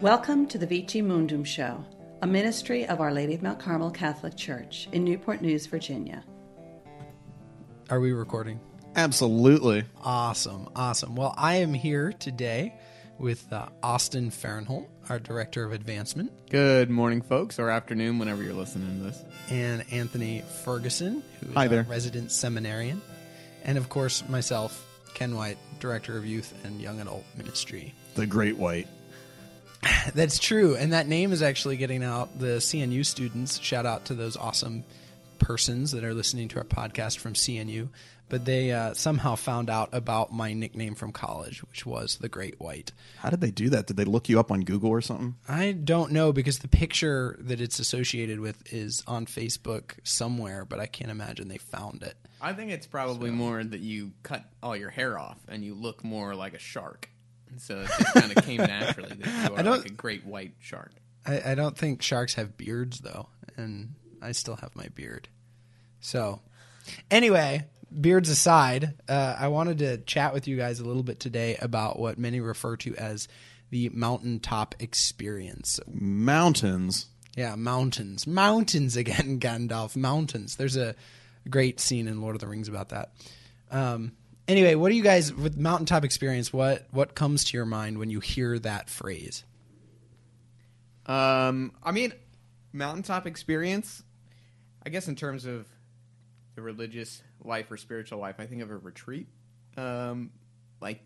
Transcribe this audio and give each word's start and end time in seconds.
Welcome 0.00 0.46
to 0.48 0.58
the 0.58 0.66
Vici 0.66 1.02
Mundum 1.02 1.44
Show, 1.44 1.84
a 2.22 2.26
ministry 2.26 2.86
of 2.86 3.00
Our 3.00 3.12
Lady 3.12 3.34
of 3.34 3.42
Mount 3.42 3.58
Carmel 3.58 3.90
Catholic 3.90 4.36
Church 4.36 4.88
in 4.92 5.02
Newport 5.04 5.42
News, 5.42 5.66
Virginia. 5.66 6.22
Are 7.90 7.98
we 7.98 8.12
recording? 8.12 8.60
Absolutely. 8.94 9.84
Awesome, 10.02 10.68
awesome. 10.76 11.16
Well, 11.16 11.34
I 11.36 11.56
am 11.56 11.74
here 11.74 12.12
today 12.12 12.74
with 13.18 13.52
uh, 13.52 13.66
Austin 13.82 14.30
Fahrenholt, 14.30 14.86
our 15.08 15.18
Director 15.18 15.64
of 15.64 15.72
Advancement, 15.72 16.30
Good 16.50 16.90
morning, 16.90 17.20
folks, 17.20 17.58
or 17.58 17.68
afternoon, 17.68 18.20
whenever 18.20 18.42
you're 18.44 18.54
listening 18.54 18.98
to 18.98 19.04
this. 19.04 19.24
and 19.50 19.84
Anthony 19.90 20.42
Ferguson, 20.64 21.24
who 21.40 21.48
is 21.48 21.54
Hi 21.54 21.62
our 21.64 21.68
there. 21.68 21.82
resident 21.88 22.30
seminarian, 22.30 23.02
and 23.64 23.76
of 23.76 23.88
course 23.88 24.26
myself, 24.28 24.84
Ken 25.14 25.34
White, 25.34 25.58
Director 25.80 26.16
of 26.16 26.24
Youth 26.24 26.54
and 26.64 26.80
Young 26.80 27.00
Adult 27.00 27.24
Ministry. 27.36 27.94
The 28.14 28.26
Great 28.26 28.56
White. 28.56 28.86
That's 30.14 30.38
true, 30.38 30.76
and 30.76 30.92
that 30.92 31.06
name 31.06 31.32
is 31.32 31.42
actually 31.42 31.76
getting 31.76 32.02
out. 32.02 32.38
The 32.38 32.56
CNU 32.58 33.04
students, 33.04 33.60
shout 33.60 33.86
out 33.86 34.06
to 34.06 34.14
those 34.14 34.36
awesome 34.36 34.84
persons 35.38 35.92
that 35.92 36.04
are 36.04 36.14
listening 36.14 36.48
to 36.48 36.58
our 36.58 36.64
podcast 36.64 37.18
from 37.18 37.34
CNU, 37.34 37.88
but 38.28 38.44
they 38.44 38.72
uh, 38.72 38.92
somehow 38.94 39.34
found 39.36 39.70
out 39.70 39.88
about 39.92 40.32
my 40.32 40.52
nickname 40.52 40.94
from 40.94 41.12
college, 41.12 41.62
which 41.64 41.86
was 41.86 42.18
the 42.18 42.28
Great 42.28 42.60
White. 42.60 42.92
How 43.18 43.30
did 43.30 43.40
they 43.40 43.50
do 43.50 43.70
that? 43.70 43.86
Did 43.86 43.96
they 43.96 44.04
look 44.04 44.28
you 44.28 44.38
up 44.38 44.50
on 44.50 44.62
Google 44.62 44.90
or 44.90 45.00
something? 45.00 45.36
I 45.48 45.72
don't 45.72 46.12
know 46.12 46.32
because 46.32 46.58
the 46.58 46.68
picture 46.68 47.36
that 47.40 47.60
it's 47.60 47.78
associated 47.78 48.40
with 48.40 48.72
is 48.72 49.02
on 49.06 49.26
Facebook 49.26 49.92
somewhere, 50.02 50.64
but 50.64 50.80
I 50.80 50.86
can't 50.86 51.10
imagine 51.10 51.48
they 51.48 51.58
found 51.58 52.02
it. 52.02 52.16
I 52.40 52.52
think 52.52 52.70
it's 52.70 52.86
probably 52.86 53.30
more 53.30 53.62
that 53.62 53.80
you 53.80 54.12
cut 54.22 54.44
all 54.62 54.76
your 54.76 54.90
hair 54.90 55.18
off 55.18 55.38
and 55.48 55.64
you 55.64 55.74
look 55.74 56.04
more 56.04 56.34
like 56.34 56.54
a 56.54 56.58
shark. 56.58 57.08
And 57.50 57.60
so 57.60 57.78
it 57.80 57.88
just 57.98 58.14
kind 58.14 58.36
of 58.36 58.44
came 58.44 58.58
naturally 58.58 59.08
that 59.14 59.26
you 59.26 59.32
are 59.54 59.58
I 59.58 59.62
don't- 59.62 59.80
like 59.82 59.90
a 59.90 59.94
great 59.94 60.24
white 60.24 60.54
shark. 60.60 60.92
I, 61.26 61.52
I 61.52 61.54
don't 61.54 61.76
think 61.76 62.00
sharks 62.02 62.34
have 62.34 62.56
beards 62.56 63.00
though, 63.00 63.28
and 63.56 63.94
I 64.22 64.32
still 64.32 64.56
have 64.56 64.74
my 64.76 64.86
beard. 64.94 65.28
So, 66.00 66.40
anyway, 67.10 67.66
beards 68.00 68.30
aside, 68.30 68.94
uh, 69.08 69.36
I 69.38 69.48
wanted 69.48 69.78
to 69.78 69.98
chat 69.98 70.32
with 70.32 70.46
you 70.48 70.56
guys 70.56 70.80
a 70.80 70.84
little 70.84 71.02
bit 71.02 71.20
today 71.20 71.56
about 71.60 71.98
what 71.98 72.18
many 72.18 72.40
refer 72.40 72.76
to 72.78 72.94
as 72.96 73.28
the 73.70 73.88
mountaintop 73.90 74.74
experience. 74.78 75.80
Mountains. 75.88 77.06
Yeah, 77.36 77.54
mountains, 77.56 78.26
mountains 78.26 78.96
again, 78.96 79.38
Gandalf, 79.40 79.94
mountains. 79.96 80.56
There's 80.56 80.76
a 80.76 80.94
great 81.50 81.78
scene 81.80 82.08
in 82.08 82.20
Lord 82.20 82.34
of 82.36 82.40
the 82.40 82.48
Rings 82.48 82.68
about 82.68 82.88
that. 82.90 83.12
Um, 83.70 84.12
anyway, 84.48 84.74
what 84.74 84.88
do 84.88 84.96
you 84.96 85.02
guys 85.02 85.32
with 85.32 85.56
mountaintop 85.56 86.04
experience? 86.04 86.52
What 86.52 86.86
what 86.90 87.14
comes 87.14 87.44
to 87.44 87.56
your 87.56 87.66
mind 87.66 87.98
when 87.98 88.10
you 88.10 88.20
hear 88.20 88.58
that 88.58 88.90
phrase? 88.90 89.44
Um, 91.06 91.72
I 91.82 91.92
mean, 91.92 92.12
mountaintop 92.72 93.26
experience. 93.26 94.02
I 94.84 94.90
guess 94.90 95.06
in 95.08 95.16
terms 95.16 95.44
of 95.44 95.66
the 96.54 96.62
religious 96.62 97.22
life 97.44 97.70
or 97.70 97.76
spiritual 97.76 98.18
life, 98.18 98.36
I 98.38 98.46
think 98.46 98.62
of 98.62 98.70
a 98.70 98.76
retreat. 98.76 99.28
Um, 99.76 100.30
like 100.80 101.02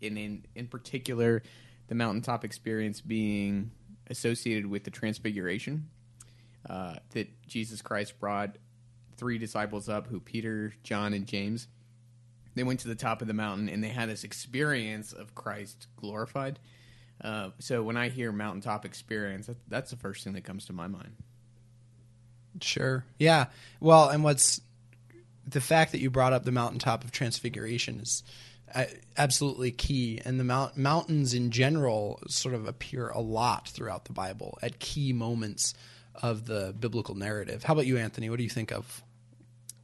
in 0.00 0.16
in 0.16 0.46
in 0.54 0.68
particular, 0.68 1.42
the 1.88 1.94
mountaintop 1.94 2.44
experience 2.44 3.00
being 3.00 3.72
associated 4.08 4.66
with 4.66 4.84
the 4.84 4.90
transfiguration 4.90 5.88
uh, 6.68 6.96
that 7.10 7.28
Jesus 7.46 7.82
Christ 7.82 8.18
brought 8.18 8.56
three 9.16 9.38
disciples 9.38 9.88
up, 9.88 10.06
who 10.06 10.20
Peter, 10.20 10.74
John, 10.82 11.14
and 11.14 11.26
James. 11.26 11.68
They 12.54 12.62
went 12.62 12.80
to 12.80 12.88
the 12.88 12.94
top 12.94 13.20
of 13.22 13.28
the 13.28 13.34
mountain 13.34 13.68
and 13.68 13.82
they 13.82 13.88
had 13.88 14.08
this 14.08 14.24
experience 14.24 15.12
of 15.12 15.34
Christ 15.34 15.86
glorified. 15.96 16.58
Uh, 17.20 17.50
so 17.58 17.82
when 17.82 17.96
I 17.96 18.08
hear 18.08 18.32
mountaintop 18.32 18.84
experience, 18.84 19.46
that, 19.46 19.56
that's 19.68 19.90
the 19.90 19.96
first 19.96 20.24
thing 20.24 20.34
that 20.34 20.44
comes 20.44 20.66
to 20.66 20.72
my 20.72 20.86
mind. 20.86 21.16
Sure. 22.60 23.04
Yeah. 23.18 23.46
Well, 23.80 24.08
and 24.08 24.22
what's 24.22 24.60
the 25.46 25.60
fact 25.60 25.92
that 25.92 26.00
you 26.00 26.10
brought 26.10 26.32
up 26.32 26.44
the 26.44 26.52
mountaintop 26.52 27.04
of 27.04 27.10
transfiguration 27.10 28.00
is 28.00 28.22
uh, 28.74 28.84
absolutely 29.16 29.70
key. 29.70 30.20
And 30.24 30.38
the 30.38 30.44
mount, 30.44 30.76
mountains 30.76 31.34
in 31.34 31.50
general 31.50 32.20
sort 32.28 32.54
of 32.54 32.66
appear 32.66 33.08
a 33.08 33.20
lot 33.20 33.68
throughout 33.68 34.04
the 34.06 34.12
Bible 34.12 34.58
at 34.62 34.78
key 34.78 35.12
moments 35.12 35.74
of 36.22 36.46
the 36.46 36.74
biblical 36.78 37.14
narrative. 37.14 37.64
How 37.64 37.72
about 37.74 37.86
you, 37.86 37.98
Anthony? 37.98 38.30
What 38.30 38.36
do 38.36 38.44
you 38.44 38.50
think 38.50 38.72
of? 38.72 39.02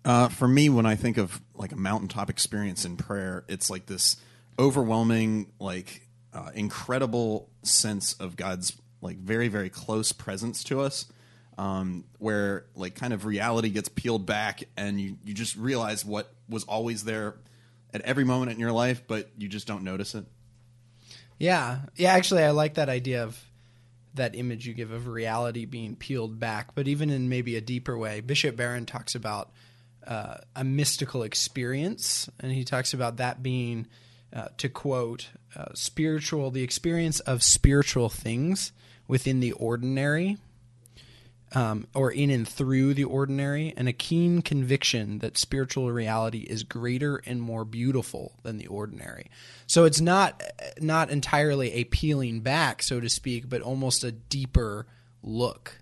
Uh, 0.04 0.28
for 0.28 0.48
me, 0.48 0.68
when 0.68 0.86
I 0.86 0.96
think 0.96 1.18
of 1.18 1.40
like 1.54 1.72
a 1.72 1.76
mountaintop 1.76 2.30
experience 2.30 2.84
in 2.84 2.96
prayer, 2.96 3.44
it's 3.48 3.68
like 3.68 3.86
this 3.86 4.16
overwhelming, 4.58 5.52
like 5.58 6.08
uh, 6.32 6.50
incredible 6.54 7.50
sense 7.62 8.14
of 8.14 8.36
God's 8.36 8.80
like 9.02 9.18
very, 9.18 9.48
very 9.48 9.70
close 9.70 10.12
presence 10.12 10.64
to 10.64 10.80
us. 10.80 11.06
Um, 11.58 12.04
where 12.18 12.64
like 12.74 12.94
kind 12.94 13.12
of 13.12 13.26
reality 13.26 13.68
gets 13.68 13.90
peeled 13.90 14.24
back 14.24 14.62
and 14.78 14.98
you, 14.98 15.18
you 15.24 15.34
just 15.34 15.56
realize 15.56 16.06
what 16.06 16.32
was 16.48 16.64
always 16.64 17.04
there 17.04 17.34
at 17.92 18.00
every 18.00 18.24
moment 18.24 18.52
in 18.52 18.58
your 18.58 18.72
life, 18.72 19.02
but 19.06 19.28
you 19.36 19.46
just 19.46 19.66
don't 19.66 19.84
notice 19.84 20.14
it. 20.14 20.24
Yeah. 21.38 21.80
Yeah, 21.96 22.12
actually, 22.12 22.44
I 22.44 22.50
like 22.50 22.74
that 22.74 22.88
idea 22.88 23.24
of 23.24 23.38
that 24.14 24.34
image 24.34 24.66
you 24.66 24.74
give 24.74 24.90
of 24.90 25.06
reality 25.06 25.66
being 25.66 25.96
peeled 25.96 26.40
back. 26.40 26.74
But 26.74 26.88
even 26.88 27.10
in 27.10 27.28
maybe 27.28 27.56
a 27.56 27.60
deeper 27.60 27.96
way, 27.96 28.20
Bishop 28.20 28.56
Barron 28.56 28.86
talks 28.86 29.14
about 29.14 29.50
uh, 30.06 30.36
a 30.56 30.64
mystical 30.64 31.22
experience, 31.22 32.28
and 32.40 32.52
he 32.52 32.64
talks 32.64 32.94
about 32.94 33.18
that 33.18 33.42
being, 33.42 33.86
uh, 34.32 34.48
to 34.58 34.68
quote, 34.68 35.28
uh, 35.56 35.66
spiritual, 35.74 36.50
the 36.50 36.62
experience 36.62 37.20
of 37.20 37.42
spiritual 37.42 38.08
things 38.08 38.72
within 39.08 39.40
the 39.40 39.52
ordinary. 39.52 40.38
Um, 41.52 41.88
or 41.94 42.12
in 42.12 42.30
and 42.30 42.46
through 42.46 42.94
the 42.94 43.02
ordinary, 43.02 43.74
and 43.76 43.88
a 43.88 43.92
keen 43.92 44.40
conviction 44.40 45.18
that 45.18 45.36
spiritual 45.36 45.90
reality 45.90 46.46
is 46.48 46.62
greater 46.62 47.16
and 47.26 47.42
more 47.42 47.64
beautiful 47.64 48.38
than 48.44 48.56
the 48.56 48.68
ordinary. 48.68 49.32
So 49.66 49.84
it's 49.84 50.00
not 50.00 50.40
not 50.80 51.10
entirely 51.10 51.72
a 51.72 51.84
peeling 51.84 52.42
back, 52.42 52.84
so 52.84 53.00
to 53.00 53.08
speak, 53.08 53.48
but 53.48 53.62
almost 53.62 54.04
a 54.04 54.12
deeper 54.12 54.86
look, 55.24 55.80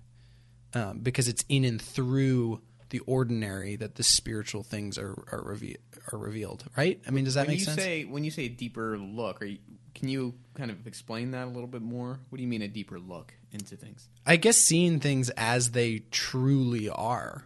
um, 0.72 1.00
because 1.00 1.28
it's 1.28 1.44
in 1.50 1.64
and 1.64 1.82
through 1.82 2.62
the 2.90 3.00
ordinary 3.00 3.76
that 3.76 3.96
the 3.96 4.02
spiritual 4.02 4.62
things 4.62 4.98
are 4.98 5.12
are, 5.30 5.42
reve- 5.44 5.76
are 6.12 6.18
revealed. 6.18 6.64
Right? 6.76 7.00
I 7.06 7.10
mean, 7.10 7.24
does 7.24 7.34
that 7.34 7.46
make 7.48 7.60
sense? 7.60 7.76
when 7.76 7.76
make 7.76 7.86
you 7.86 7.98
sense? 8.00 8.04
say 8.04 8.04
when 8.04 8.24
you 8.24 8.30
say 8.30 8.44
a 8.44 8.48
deeper 8.48 8.98
look, 8.98 9.42
are 9.42 9.46
you, 9.46 9.58
can 9.94 10.08
you 10.08 10.34
kind 10.54 10.70
of 10.70 10.86
explain 10.86 11.32
that 11.32 11.46
a 11.46 11.50
little 11.50 11.68
bit 11.68 11.82
more? 11.82 12.20
What 12.28 12.36
do 12.36 12.42
you 12.42 12.48
mean 12.48 12.62
a 12.62 12.68
deeper 12.68 12.98
look 12.98 13.34
into 13.52 13.76
things? 13.76 14.08
I 14.26 14.36
guess 14.36 14.56
seeing 14.56 15.00
things 15.00 15.30
as 15.30 15.72
they 15.72 16.00
truly 16.10 16.88
are. 16.88 17.44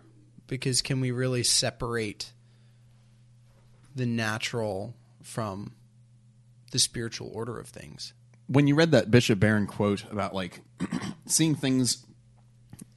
Because 0.49 0.83
can 0.83 1.01
we 1.01 1.13
really 1.13 1.45
separate 1.45 2.33
the 3.95 4.05
natural 4.05 4.95
from 5.23 5.73
the 6.73 6.79
spiritual 6.79 7.31
order 7.33 7.59
of 7.59 7.69
things? 7.69 8.13
when 8.53 8.67
you 8.67 8.75
read 8.75 8.91
that 8.93 9.11
Bishop 9.11 9.41
Barron 9.41 9.67
quote 9.67 10.05
about 10.11 10.35
like 10.35 10.61
seeing 11.27 11.55
things 11.55 12.05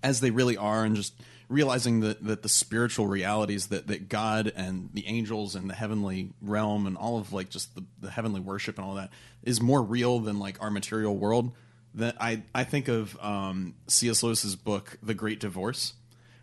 as 0.03 0.19
they 0.19 0.31
really 0.31 0.57
are 0.57 0.83
and 0.83 0.95
just 0.95 1.13
realizing 1.47 1.99
that, 2.01 2.23
that 2.23 2.41
the 2.41 2.49
spiritual 2.49 3.07
realities 3.07 3.67
that, 3.67 3.87
that 3.87 4.09
God 4.09 4.51
and 4.55 4.89
the 4.93 5.07
angels 5.07 5.55
and 5.55 5.69
the 5.69 5.75
heavenly 5.75 6.31
realm 6.41 6.87
and 6.87 6.97
all 6.97 7.17
of 7.17 7.33
like 7.33 7.49
just 7.49 7.75
the, 7.75 7.83
the 8.01 8.09
heavenly 8.09 8.41
worship 8.41 8.77
and 8.77 8.85
all 8.85 8.95
that 8.95 9.11
is 9.43 9.61
more 9.61 9.81
real 9.81 10.19
than 10.19 10.39
like 10.39 10.61
our 10.61 10.71
material 10.71 11.15
world 11.15 11.51
that 11.93 12.17
I, 12.19 12.43
I 12.53 12.63
think 12.65 12.87
of 12.87 13.17
um, 13.21 13.75
C.S. 13.87 14.21
Lewis's 14.21 14.55
book 14.55 14.97
The 15.01 15.13
Great 15.13 15.39
Divorce 15.39 15.93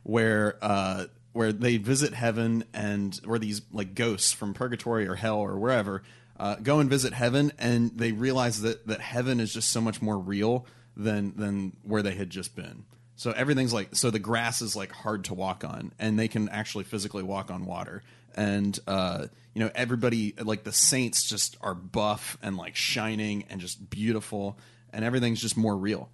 where 0.02 0.56
uh, 0.62 1.06
where 1.32 1.52
they 1.52 1.76
visit 1.78 2.12
heaven 2.14 2.64
and 2.74 3.18
where 3.24 3.38
these 3.38 3.62
like 3.72 3.94
ghosts 3.94 4.32
from 4.32 4.54
purgatory 4.54 5.06
or 5.06 5.14
hell 5.14 5.38
or 5.38 5.58
wherever 5.58 6.02
uh, 6.38 6.56
go 6.56 6.80
and 6.80 6.90
visit 6.90 7.12
heaven 7.12 7.52
and 7.58 7.90
they 7.96 8.12
realize 8.12 8.62
that 8.62 8.86
that 8.86 9.00
heaven 9.00 9.40
is 9.40 9.52
just 9.52 9.70
so 9.70 9.80
much 9.80 10.02
more 10.02 10.18
real 10.18 10.66
than 10.96 11.34
than 11.36 11.76
where 11.82 12.02
they 12.02 12.14
had 12.14 12.30
just 12.30 12.54
been. 12.54 12.84
So 13.16 13.30
everything's 13.30 13.72
like 13.72 13.94
so 13.94 14.10
the 14.10 14.18
grass 14.18 14.62
is 14.62 14.74
like 14.74 14.90
hard 14.90 15.24
to 15.24 15.34
walk 15.34 15.64
on 15.64 15.92
and 15.98 16.18
they 16.18 16.28
can 16.28 16.48
actually 16.48 16.84
physically 16.84 17.22
walk 17.22 17.50
on 17.50 17.66
water 17.66 18.02
and 18.34 18.78
uh, 18.86 19.26
you 19.54 19.60
know 19.60 19.70
everybody 19.74 20.34
like 20.42 20.64
the 20.64 20.72
saints 20.72 21.28
just 21.28 21.56
are 21.60 21.74
buff 21.74 22.38
and 22.42 22.56
like 22.56 22.74
shining 22.74 23.44
and 23.50 23.60
just 23.60 23.90
beautiful 23.90 24.58
and 24.92 25.04
everything's 25.04 25.40
just 25.40 25.56
more 25.56 25.76
real. 25.76 26.10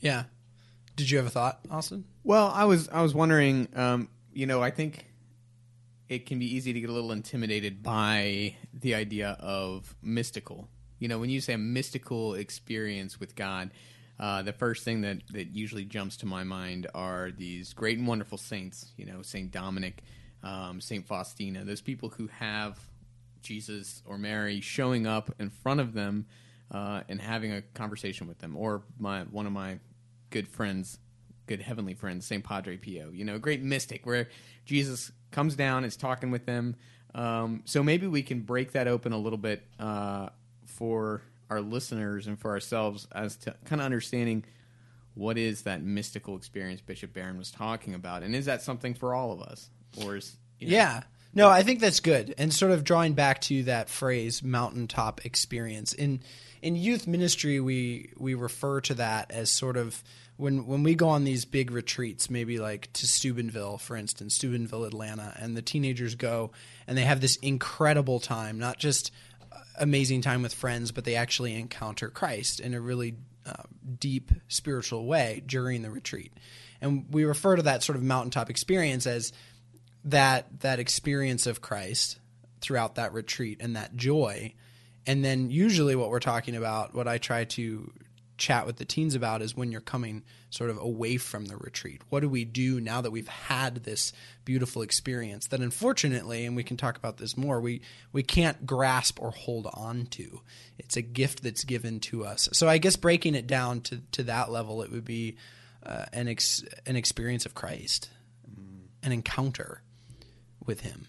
Yeah. 0.00 0.24
Did 0.96 1.10
you 1.10 1.18
have 1.18 1.26
a 1.26 1.30
thought, 1.30 1.60
Austin? 1.70 2.04
Well, 2.22 2.50
I 2.54 2.64
was 2.64 2.88
I 2.88 3.02
was 3.02 3.14
wondering, 3.14 3.68
um, 3.74 4.08
you 4.32 4.46
know, 4.46 4.62
I 4.62 4.70
think 4.70 5.06
it 6.08 6.26
can 6.26 6.38
be 6.38 6.54
easy 6.54 6.72
to 6.72 6.80
get 6.80 6.90
a 6.90 6.92
little 6.92 7.12
intimidated 7.12 7.82
by 7.82 8.56
the 8.72 8.94
idea 8.94 9.36
of 9.40 9.96
mystical. 10.02 10.68
You 10.98 11.08
know, 11.08 11.18
when 11.18 11.30
you 11.30 11.40
say 11.40 11.54
a 11.54 11.58
mystical 11.58 12.34
experience 12.34 13.18
with 13.18 13.34
God, 13.34 13.70
uh, 14.18 14.42
the 14.42 14.52
first 14.52 14.84
thing 14.84 15.00
that, 15.00 15.18
that 15.32 15.48
usually 15.48 15.84
jumps 15.84 16.16
to 16.18 16.26
my 16.26 16.44
mind 16.44 16.86
are 16.94 17.30
these 17.30 17.72
great 17.72 17.98
and 17.98 18.06
wonderful 18.06 18.38
saints. 18.38 18.92
You 18.96 19.06
know, 19.06 19.22
Saint 19.22 19.50
Dominic, 19.50 20.02
um, 20.42 20.80
Saint 20.80 21.06
Faustina, 21.06 21.64
those 21.64 21.80
people 21.80 22.10
who 22.10 22.28
have 22.28 22.78
Jesus 23.42 24.02
or 24.06 24.16
Mary 24.18 24.60
showing 24.60 25.06
up 25.06 25.34
in 25.38 25.50
front 25.50 25.80
of 25.80 25.92
them 25.92 26.26
uh, 26.70 27.02
and 27.08 27.20
having 27.20 27.52
a 27.52 27.62
conversation 27.62 28.26
with 28.26 28.38
them, 28.38 28.56
or 28.56 28.82
my 28.98 29.22
one 29.24 29.46
of 29.46 29.52
my 29.52 29.78
good 30.30 30.48
friends, 30.48 30.98
good 31.46 31.60
heavenly 31.60 31.94
friends, 31.94 32.26
Saint 32.26 32.44
Padre 32.44 32.76
Pio. 32.76 33.10
You 33.10 33.24
know, 33.24 33.34
a 33.34 33.38
great 33.38 33.62
mystic 33.62 34.06
where 34.06 34.28
Jesus 34.64 35.12
comes 35.30 35.56
down, 35.56 35.78
and 35.78 35.86
is 35.86 35.96
talking 35.96 36.30
with 36.30 36.46
them. 36.46 36.76
Um, 37.14 37.62
so 37.64 37.82
maybe 37.82 38.06
we 38.06 38.22
can 38.22 38.40
break 38.40 38.72
that 38.72 38.88
open 38.88 39.12
a 39.12 39.18
little 39.18 39.38
bit 39.38 39.62
uh, 39.78 40.30
for 40.66 41.22
our 41.54 41.60
listeners 41.60 42.26
and 42.26 42.38
for 42.38 42.50
ourselves 42.50 43.06
as 43.12 43.36
to 43.38 43.54
kind 43.64 43.80
of 43.80 43.86
understanding 43.86 44.44
what 45.14 45.38
is 45.38 45.62
that 45.62 45.82
mystical 45.82 46.36
experience 46.36 46.80
Bishop 46.80 47.12
Barron 47.12 47.38
was 47.38 47.50
talking 47.50 47.94
about, 47.94 48.22
and 48.22 48.34
is 48.34 48.46
that 48.46 48.62
something 48.62 48.94
for 48.94 49.14
all 49.14 49.32
of 49.32 49.40
us, 49.40 49.70
or 50.02 50.16
is 50.16 50.36
you 50.58 50.68
know, 50.68 50.76
Yeah. 50.76 51.02
No, 51.36 51.48
I 51.48 51.64
think 51.64 51.80
that's 51.80 51.98
good. 51.98 52.32
And 52.38 52.54
sort 52.54 52.70
of 52.70 52.84
drawing 52.84 53.14
back 53.14 53.40
to 53.42 53.64
that 53.64 53.88
phrase 53.88 54.42
mountaintop 54.42 55.24
experience. 55.26 55.92
In 55.92 56.20
in 56.62 56.76
youth 56.76 57.06
ministry 57.06 57.60
we 57.60 58.10
we 58.16 58.34
refer 58.34 58.80
to 58.82 58.94
that 58.94 59.30
as 59.30 59.50
sort 59.50 59.76
of 59.76 60.02
when 60.36 60.66
when 60.66 60.82
we 60.82 60.94
go 60.94 61.08
on 61.08 61.24
these 61.24 61.44
big 61.44 61.70
retreats, 61.70 62.30
maybe 62.30 62.58
like 62.58 62.92
to 62.94 63.06
Steubenville, 63.06 63.78
for 63.78 63.96
instance, 63.96 64.34
Steubenville, 64.34 64.84
Atlanta, 64.84 65.36
and 65.40 65.56
the 65.56 65.62
teenagers 65.62 66.14
go 66.14 66.52
and 66.86 66.96
they 66.96 67.02
have 67.02 67.20
this 67.20 67.36
incredible 67.36 68.20
time, 68.20 68.58
not 68.58 68.78
just 68.78 69.10
amazing 69.76 70.22
time 70.22 70.42
with 70.42 70.54
friends, 70.54 70.92
but 70.92 71.04
they 71.04 71.16
actually 71.16 71.54
encounter 71.54 72.08
Christ 72.08 72.60
in 72.60 72.74
a 72.74 72.80
really 72.80 73.16
uh, 73.46 73.64
deep 73.98 74.30
spiritual 74.48 75.06
way 75.06 75.42
during 75.44 75.82
the 75.82 75.90
retreat. 75.90 76.32
And 76.80 77.06
we 77.10 77.24
refer 77.24 77.56
to 77.56 77.62
that 77.62 77.82
sort 77.82 77.96
of 77.96 78.02
mountaintop 78.02 78.50
experience 78.50 79.06
as 79.06 79.32
that 80.04 80.60
that 80.60 80.78
experience 80.78 81.46
of 81.46 81.60
Christ 81.60 82.18
throughout 82.60 82.96
that 82.96 83.12
retreat 83.12 83.58
and 83.60 83.76
that 83.76 83.96
joy. 83.96 84.54
And 85.06 85.24
then 85.24 85.50
usually 85.50 85.96
what 85.96 86.10
we're 86.10 86.20
talking 86.20 86.56
about, 86.56 86.94
what 86.94 87.08
I 87.08 87.18
try 87.18 87.44
to 87.44 87.92
chat 88.36 88.66
with 88.66 88.76
the 88.76 88.84
teens 88.84 89.14
about 89.14 89.42
is 89.42 89.56
when 89.56 89.70
you're 89.70 89.80
coming 89.80 90.22
sort 90.50 90.70
of 90.70 90.78
away 90.78 91.16
from 91.16 91.46
the 91.46 91.56
retreat. 91.56 92.02
What 92.10 92.20
do 92.20 92.28
we 92.28 92.44
do 92.44 92.80
now 92.80 93.00
that 93.00 93.10
we've 93.10 93.28
had 93.28 93.84
this 93.84 94.12
beautiful 94.44 94.82
experience 94.82 95.46
that 95.48 95.60
unfortunately, 95.60 96.44
and 96.46 96.56
we 96.56 96.62
can 96.64 96.76
talk 96.76 96.96
about 96.96 97.16
this 97.18 97.36
more, 97.36 97.60
we 97.60 97.80
we 98.12 98.22
can't 98.22 98.66
grasp 98.66 99.20
or 99.20 99.30
hold 99.30 99.68
on 99.74 100.06
to. 100.06 100.40
It's 100.78 100.96
a 100.96 101.02
gift 101.02 101.42
that's 101.42 101.64
given 101.64 102.00
to 102.00 102.24
us. 102.24 102.48
So 102.52 102.68
I 102.68 102.78
guess 102.78 102.96
breaking 102.96 103.34
it 103.34 103.46
down 103.46 103.80
to 103.82 104.00
to 104.12 104.22
that 104.24 104.50
level, 104.50 104.82
it 104.82 104.90
would 104.90 105.04
be 105.04 105.36
uh, 105.84 106.06
an 106.12 106.28
ex, 106.28 106.64
an 106.86 106.96
experience 106.96 107.46
of 107.46 107.54
Christ, 107.54 108.10
an 109.02 109.12
encounter 109.12 109.82
with 110.64 110.80
Him. 110.80 111.06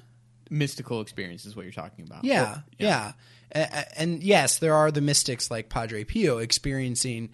mystical 0.50 1.02
experience 1.02 1.46
is 1.46 1.56
what 1.56 1.64
you're 1.64 1.72
talking 1.72 2.06
about. 2.06 2.24
Yeah, 2.24 2.60
yeah. 2.78 3.10
A- 3.10 3.16
And 3.52 4.24
yes, 4.24 4.60
there 4.60 4.76
are 4.76 4.92
the 4.92 5.02
mystics 5.02 5.50
like 5.50 5.70
Padre 5.70 6.04
Pio 6.04 6.40
experiencing 6.40 7.30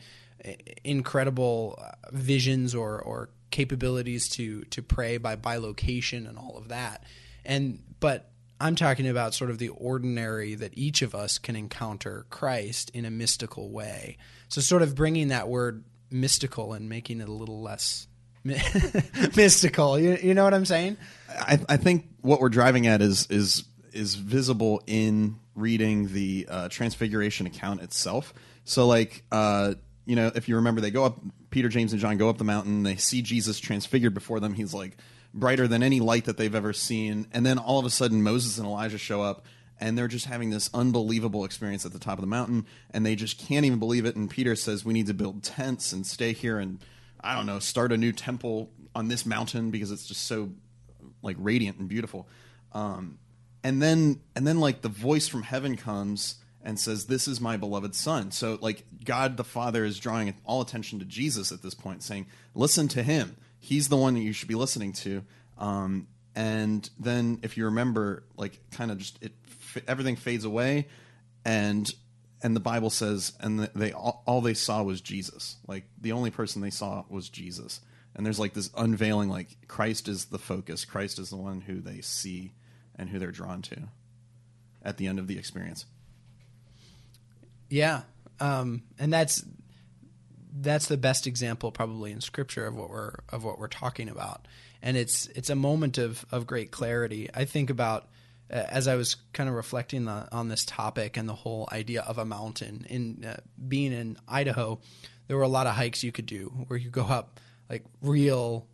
incredible 0.84 1.80
uh, 1.82 1.92
visions 2.12 2.74
or, 2.74 3.00
or 3.00 3.30
capabilities 3.52 4.30
to 4.30 4.62
to 4.64 4.82
pray 4.82 5.18
by 5.18 5.36
bilocation 5.36 6.28
and 6.28 6.38
all 6.38 6.58
of 6.58 6.70
that. 6.70 7.04
And 7.46 7.84
but 8.00 8.32
I'm 8.60 8.76
talking 8.76 9.08
about 9.08 9.34
sort 9.34 9.50
of 9.50 9.58
the 9.58 9.70
ordinary 9.70 10.56
that 10.56 10.78
each 10.78 11.02
of 11.02 11.14
us 11.14 11.38
can 11.38 11.56
encounter 11.56 12.26
Christ 12.30 12.92
in 12.94 13.06
a 13.06 13.12
mystical 13.12 13.70
way. 13.70 14.18
So 14.48 14.62
sort 14.62 14.82
of 14.82 14.96
bringing 14.96 15.30
that 15.30 15.48
word 15.48 15.84
mystical 16.10 16.74
and 16.74 16.90
making 16.90 17.22
it 17.22 17.30
a 17.30 17.32
little 17.32 17.62
less 17.62 18.08
mystical. 19.36 20.00
You, 20.00 20.18
you 20.22 20.34
know 20.34 20.44
what 20.44 20.54
I'm 20.54 20.66
saying? 20.66 20.98
I, 21.30 21.60
I 21.70 21.78
think 21.78 22.08
what 22.22 22.40
we're 22.40 22.50
driving 22.50 22.88
at 22.88 23.02
is 23.02 23.28
is 23.30 23.64
is 23.94 24.16
visible 24.16 24.82
in 24.88 25.38
reading 25.56 26.14
the 26.14 26.48
uh, 26.50 26.70
Transfiguration 26.70 27.48
account 27.48 27.82
itself. 27.82 28.34
So, 28.64 28.88
like, 28.88 29.24
uh, 29.32 29.76
you 30.06 30.16
know, 30.16 30.32
if 30.34 30.48
you 30.50 30.56
remember, 30.56 30.82
they 30.82 30.92
go 30.92 31.06
up. 31.06 31.20
Peter, 31.50 31.68
James, 31.68 31.92
and 31.92 32.02
John 32.02 32.18
go 32.18 32.30
up 32.30 32.38
the 32.38 32.44
mountain. 32.44 32.84
They 32.84 32.96
see 32.96 33.22
Jesus 33.22 33.60
transfigured 33.60 34.14
before 34.14 34.40
them. 34.40 34.54
He's 34.54 34.74
like 34.74 34.98
brighter 35.34 35.68
than 35.68 35.84
any 35.84 36.00
light 36.00 36.26
that 36.26 36.38
they've 36.38 36.56
ever 36.56 36.74
seen. 36.74 37.28
And 37.34 37.46
then 37.46 37.58
all 37.58 37.80
of 37.80 37.86
a 37.86 37.90
sudden, 37.90 38.24
Moses 38.24 38.58
and 38.58 38.66
Elijah 38.66 38.98
show 38.98 39.22
up. 39.22 39.46
And 39.80 39.98
they're 39.98 40.08
just 40.08 40.28
having 40.28 40.52
this 40.52 40.70
unbelievable 40.76 41.44
experience 41.44 41.86
at 41.88 41.92
the 41.92 41.98
top 41.98 42.20
of 42.20 42.22
the 42.22 42.28
mountain, 42.28 42.68
and 42.92 43.04
they 43.04 43.16
just 43.16 43.40
can't 43.40 43.66
even 43.66 43.80
believe 43.80 44.06
it. 44.06 44.16
And 44.16 44.30
Peter 44.30 44.56
says, 44.56 44.86
"We 44.86 44.94
need 44.94 45.08
to 45.08 45.14
build 45.16 45.42
tents 45.42 45.92
and 45.92 46.06
stay 46.06 46.34
here, 46.34 46.60
and 46.60 46.78
I 47.20 47.36
don't 47.36 47.48
know, 47.48 47.58
start 47.58 47.92
a 47.92 47.98
new 47.98 48.12
temple 48.12 48.70
on 48.94 49.08
this 49.08 49.26
mountain 49.26 49.72
because 49.72 49.90
it's 49.90 50.06
just 50.06 50.28
so 50.28 50.52
like 51.24 51.36
radiant 51.40 51.80
and 51.80 51.88
beautiful. 51.88 52.28
Um, 52.74 53.18
and 53.64 53.82
then 53.82 54.22
and 54.36 54.46
then 54.46 54.60
like 54.60 54.82
the 54.82 54.90
voice 54.90 55.28
from 55.28 55.44
heaven 55.44 55.78
comes 55.78 56.36
and 56.64 56.80
says, 56.80 57.06
"This 57.06 57.28
is 57.28 57.42
my 57.42 57.58
beloved 57.58 57.96
son." 57.96 58.32
So 58.32 58.58
like 58.62 58.84
God 59.04 59.38
the 59.38 59.44
Father 59.44 59.84
is 59.86 60.00
drawing 60.00 60.34
all 60.46 60.62
attention 60.62 61.00
to 61.00 61.06
Jesus 61.06 61.52
at 61.52 61.62
this 61.62 61.74
point, 61.74 62.04
saying, 62.04 62.28
"Listen 62.54 62.88
to 62.90 63.04
him. 63.04 63.36
He's 63.60 63.90
the 63.90 63.98
one 63.98 64.16
that 64.16 64.22
you 64.22 64.34
should 64.34 64.48
be 64.48 64.56
listening 64.56 64.94
to." 64.94 65.24
Um, 65.58 66.08
and 66.36 66.90
then 67.00 67.40
if 67.44 67.58
you 67.58 67.66
remember, 67.66 68.24
like 68.38 68.60
kind 68.72 68.92
of 68.92 68.98
just 68.98 69.22
it 69.22 69.34
everything 69.88 70.16
fades 70.16 70.46
away, 70.46 70.88
and 71.46 71.92
and 72.44 72.56
the 72.56 72.62
Bible 72.62 72.90
says, 72.90 73.34
and 73.40 73.60
they 73.76 73.92
all, 73.92 74.24
all 74.26 74.42
they 74.42 74.54
saw 74.54 74.82
was 74.82 75.00
Jesus. 75.02 75.58
Like 75.68 75.86
the 76.00 76.12
only 76.12 76.32
person 76.32 76.62
they 76.62 76.72
saw 76.72 77.06
was 77.10 77.30
Jesus. 77.30 77.82
And 78.16 78.26
there's 78.26 78.40
like 78.40 78.54
this 78.54 78.72
unveiling, 78.76 79.30
like 79.30 79.68
Christ 79.68 80.08
is 80.08 80.26
the 80.26 80.40
focus. 80.40 80.84
Christ 80.84 81.20
is 81.20 81.30
the 81.30 81.38
one 81.38 81.62
who 81.62 81.80
they 81.80 82.02
see 82.02 82.54
and 83.02 83.10
who 83.10 83.20
they're 83.20 83.32
drawn 83.32 83.62
to 83.64 83.90
at 84.84 84.98
the 84.98 85.08
end 85.08 85.20
of 85.20 85.28
the 85.28 85.38
experience. 85.38 85.86
Yeah, 87.68 88.04
um, 88.40 88.84
and 89.00 89.12
that's 89.12 89.44
that's 90.54 90.88
the 90.88 90.98
best 90.98 91.28
example 91.28 91.72
probably 91.72 92.12
in 92.12 92.22
Scripture 92.22 92.68
of 92.68 92.76
what 92.76 92.90
we're 92.90 93.16
of 93.30 93.44
what 93.44 93.58
we're 93.58 93.68
talking 93.68 94.08
about, 94.08 94.48
and 94.82 94.96
it's 94.96 95.26
it's 95.28 95.50
a 95.50 95.56
moment 95.56 95.98
of 95.98 96.26
of 96.32 96.46
great 96.46 96.72
clarity. 96.72 97.30
I 97.34 97.46
think 97.46 97.70
about 97.70 98.08
uh, 98.52 98.66
as 98.70 98.88
I 98.88 98.96
was 98.96 99.16
kind 99.34 99.50
of 99.50 99.56
reflecting 99.56 100.06
the, 100.06 100.28
on 100.32 100.48
this 100.48 100.64
topic 100.64 101.18
and 101.18 101.28
the 101.28 101.34
whole 101.34 101.68
idea 101.72 102.02
of 102.02 102.18
a 102.18 102.26
mountain. 102.26 102.86
In 102.90 103.26
uh, 103.26 103.38
being 103.68 103.94
in 103.94 104.18
Idaho, 104.28 104.80
there 105.28 105.38
were 105.38 105.44
a 105.44 105.48
lot 105.48 105.66
of 105.66 105.74
hikes 105.74 106.04
you 106.04 106.12
could 106.12 106.28
do 106.28 106.66
where 106.68 106.78
you 106.78 106.90
go 106.90 107.04
up 107.04 107.40
like 107.70 107.86
real, 108.02 108.68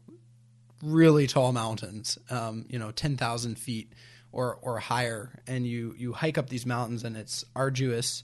really 0.84 1.28
tall 1.28 1.54
mountains, 1.54 2.18
um, 2.32 2.66
you 2.68 2.80
know, 2.80 2.92
ten 2.92 3.16
thousand 3.16 3.60
feet 3.60 3.94
or 4.32 4.58
or 4.62 4.80
higher, 4.80 5.42
and 5.48 5.66
you 5.66 5.94
you 5.98 6.14
hike 6.14 6.38
up 6.38 6.50
these 6.50 6.66
mountains, 6.66 7.04
and 7.04 7.18
it's 7.18 7.46
arduous 7.56 8.24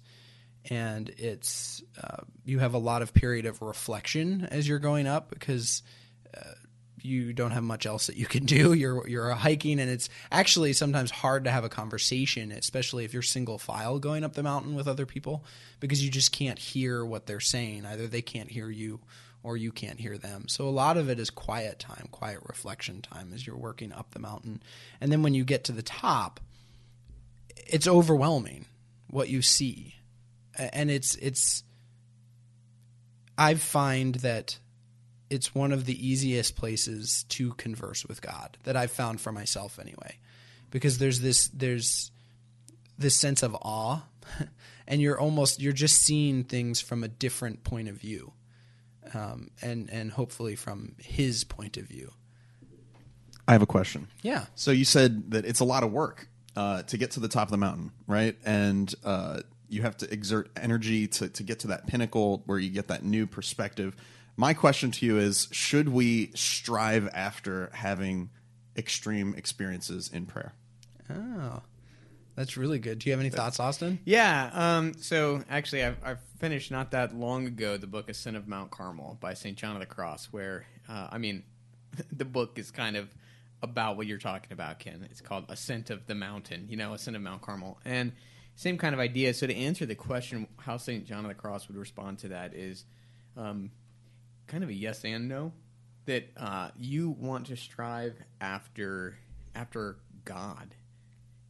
and 0.70 1.10
it's 1.18 1.84
uh, 2.02 2.24
you 2.46 2.60
have 2.60 2.74
a 2.74 2.78
lot 2.78 3.02
of 3.02 3.14
period 3.14 3.46
of 3.46 3.62
reflection 3.62 4.48
as 4.50 4.68
you're 4.68 4.80
going 4.80 5.08
up 5.08 5.30
because 5.30 5.84
uh, 6.38 6.52
you 7.02 7.34
don't 7.34 7.52
have 7.52 7.64
much 7.64 7.86
else 7.86 8.08
that 8.08 8.16
you 8.16 8.26
can 8.26 8.46
do. 8.46 8.74
You're 8.74 9.08
you're 9.08 9.32
hiking, 9.32 9.80
and 9.80 9.90
it's 9.90 10.10
actually 10.32 10.74
sometimes 10.74 11.12
hard 11.12 11.44
to 11.44 11.52
have 11.52 11.66
a 11.66 11.70
conversation, 11.70 12.52
especially 12.52 13.04
if 13.04 13.14
you're 13.14 13.22
single 13.22 13.58
file 13.58 14.00
going 14.00 14.24
up 14.24 14.34
the 14.34 14.44
mountain 14.44 14.74
with 14.74 14.88
other 14.88 15.06
people, 15.06 15.44
because 15.80 16.04
you 16.04 16.10
just 16.10 16.32
can't 16.32 16.58
hear 16.58 17.04
what 17.04 17.26
they're 17.26 17.42
saying. 17.42 17.86
Either 17.86 18.08
they 18.08 18.22
can't 18.22 18.50
hear 18.50 18.70
you, 18.70 19.02
or 19.44 19.58
you 19.58 19.72
can't 19.72 20.00
hear 20.00 20.18
them. 20.18 20.48
So 20.48 20.68
a 20.68 20.72
lot 20.72 20.98
of 20.98 21.10
it 21.10 21.20
is 21.20 21.30
quiet 21.30 21.78
time, 21.78 22.08
quiet 22.12 22.40
reflection 22.46 23.02
time 23.02 23.32
as 23.34 23.46
you're 23.46 23.58
working 23.58 23.92
up 23.92 24.12
the 24.12 24.20
mountain, 24.20 24.64
and 25.00 25.12
then 25.12 25.22
when 25.22 25.34
you 25.34 25.44
get 25.44 25.66
to 25.66 25.72
the 25.72 25.84
top, 25.84 26.40
it's 27.56 27.88
overwhelming 27.88 28.66
what 29.08 29.30
you 29.30 29.42
see. 29.42 29.96
And 30.58 30.90
it's 30.90 31.16
it's 31.16 31.64
I 33.38 33.56
find 33.56 34.16
that 34.16 34.58
it's 35.30 35.56
one 35.56 35.72
of 35.72 35.86
the 35.86 36.08
easiest 36.08 36.56
places 36.56 37.26
to 37.30 37.54
converse 37.54 38.06
with 38.06 38.22
God 38.22 38.58
that 38.64 38.78
I've 38.78 38.92
found 38.92 39.20
for 39.20 39.32
myself 39.32 39.80
anyway. 39.80 40.18
Because 40.70 40.98
there's 40.98 41.20
this 41.20 41.48
there's 41.50 42.12
this 42.98 43.16
sense 43.16 43.42
of 43.44 43.56
awe 43.56 44.04
and 44.88 45.02
you're 45.02 45.20
almost 45.20 45.62
you're 45.62 45.74
just 45.74 46.02
seeing 46.02 46.44
things 46.44 46.80
from 46.80 47.04
a 47.04 47.08
different 47.08 47.64
point 47.64 47.90
of 47.90 47.96
view 47.96 48.34
um, 49.14 49.50
and 49.62 49.90
and 49.90 50.12
hopefully 50.12 50.56
from 50.56 50.96
his 51.00 51.44
point 51.44 51.78
of 51.78 51.86
view 51.86 52.12
I 53.48 53.52
have 53.52 53.62
a 53.62 53.68
question. 53.68 54.08
yeah 54.22 54.46
So 54.56 54.72
you 54.72 54.86
said 54.86 55.32
that 55.32 55.46
it's 55.46 55.60
a 55.60 55.66
lot 55.66 55.84
of 55.84 55.92
work 55.92 56.28
uh, 56.56 56.84
to 56.84 56.98
get 56.98 57.12
to 57.12 57.20
the 57.20 57.28
top 57.28 57.48
of 57.48 57.52
the 57.52 57.58
mountain, 57.58 57.92
right? 58.08 58.38
And 58.46 58.94
uh, 59.04 59.42
you 59.70 59.82
have 59.82 59.98
to 59.98 60.12
exert 60.12 60.50
energy 60.56 61.08
to, 61.08 61.30
to 61.30 61.44
get 61.44 61.60
to 61.60 61.68
that 61.68 61.88
pinnacle 61.88 62.44
where 62.46 62.60
you 62.60 62.70
get 62.70 62.88
that 62.88 63.04
new 63.04 63.28
perspective. 63.28 63.96
My 64.38 64.54
question 64.54 64.92
to 64.92 65.06
you 65.06 65.18
is 65.18 65.48
should 65.52 65.90
we 65.90 66.32
strive 66.36 67.10
after 67.14 67.70
having 67.74 68.30
extreme 68.78 69.36
experiences 69.36 70.10
in 70.12 70.26
prayer? 70.26 70.54
oh 71.10 71.62
that's 72.36 72.58
really 72.58 72.80
good 72.80 73.00
do 73.00 73.10
you 73.10 73.14
have 73.14 73.20
any 73.20 73.30
thoughts 73.30 73.60
Austin 73.60 74.00
Yeah. 74.06 74.50
Um, 74.54 74.94
so 74.96 75.44
actually, 75.50 75.84
I've, 75.84 75.98
I've 76.04 76.22
finished 76.40 76.72
not 76.72 76.92
that 76.92 77.16
long 77.16 77.48
ago 77.48 77.78
the 77.78 77.88
book 77.88 78.10
Ascent 78.10 78.38
of 78.38 78.48
Mount 78.48 78.72
Carmel 78.72 79.18
by 79.20 79.34
St. 79.34 79.58
John 79.58 79.76
of 79.76 79.80
the 79.80 79.86
Cross, 79.86 80.28
where, 80.32 80.66
uh, 80.90 81.08
I 81.12 81.18
mean, 81.18 81.44
the 82.12 82.26
book 82.26 82.60
is 82.60 82.72
kind 82.72 82.96
of 82.96 83.10
about 83.62 83.96
what 83.98 84.08
you're 84.08 84.18
talking 84.18 84.52
about, 84.52 84.80
Ken. 84.80 85.08
It's 85.10 85.22
called 85.22 85.46
Ascent 85.50 85.90
of 85.90 86.06
the 86.06 86.16
Mountain, 86.16 86.68
you 86.70 86.78
know, 86.78 86.94
Ascent 86.94 87.16
of 87.16 87.22
Mount 87.22 87.42
Carmel. 87.42 87.80
And 87.86 88.12
same 88.56 88.78
kind 88.78 88.94
of 88.94 89.00
idea. 89.00 89.34
So 89.34 89.48
to 89.48 89.56
answer 89.56 89.86
the 89.86 89.96
question, 89.96 90.48
how 90.58 90.78
Saint 90.78 91.06
John 91.06 91.26
of 91.26 91.30
the 91.30 91.36
Cross 91.36 91.70
would 91.70 91.78
respond 91.78 92.20
to 92.20 92.28
that 92.30 92.54
is 92.54 92.86
um, 93.38 93.72
kind 94.48 94.64
of 94.64 94.70
a 94.70 94.74
yes 94.74 95.04
and 95.06 95.28
no. 95.28 95.54
That 96.06 96.30
uh, 96.36 96.70
you 96.78 97.12
want 97.12 97.48
to 97.48 97.56
strive 97.56 98.16
after 98.42 99.18
after 99.56 99.96
God, 100.26 100.76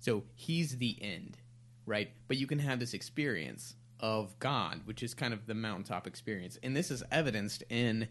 so 0.04 0.24
He's 0.36 0.80
the 0.80 0.98
end, 1.02 1.38
right? 1.86 2.12
But 2.28 2.36
you 2.36 2.46
can 2.46 2.60
have 2.60 2.80
this 2.80 2.94
experience 2.94 3.76
of 4.02 4.38
God, 4.38 4.82
which 4.84 5.02
is 5.02 5.14
kind 5.14 5.34
of 5.34 5.48
the 5.48 5.54
mountaintop 5.54 6.08
experience, 6.08 6.60
and 6.62 6.76
this 6.76 6.92
is 6.92 7.04
evidenced 7.10 7.64
in 7.70 8.10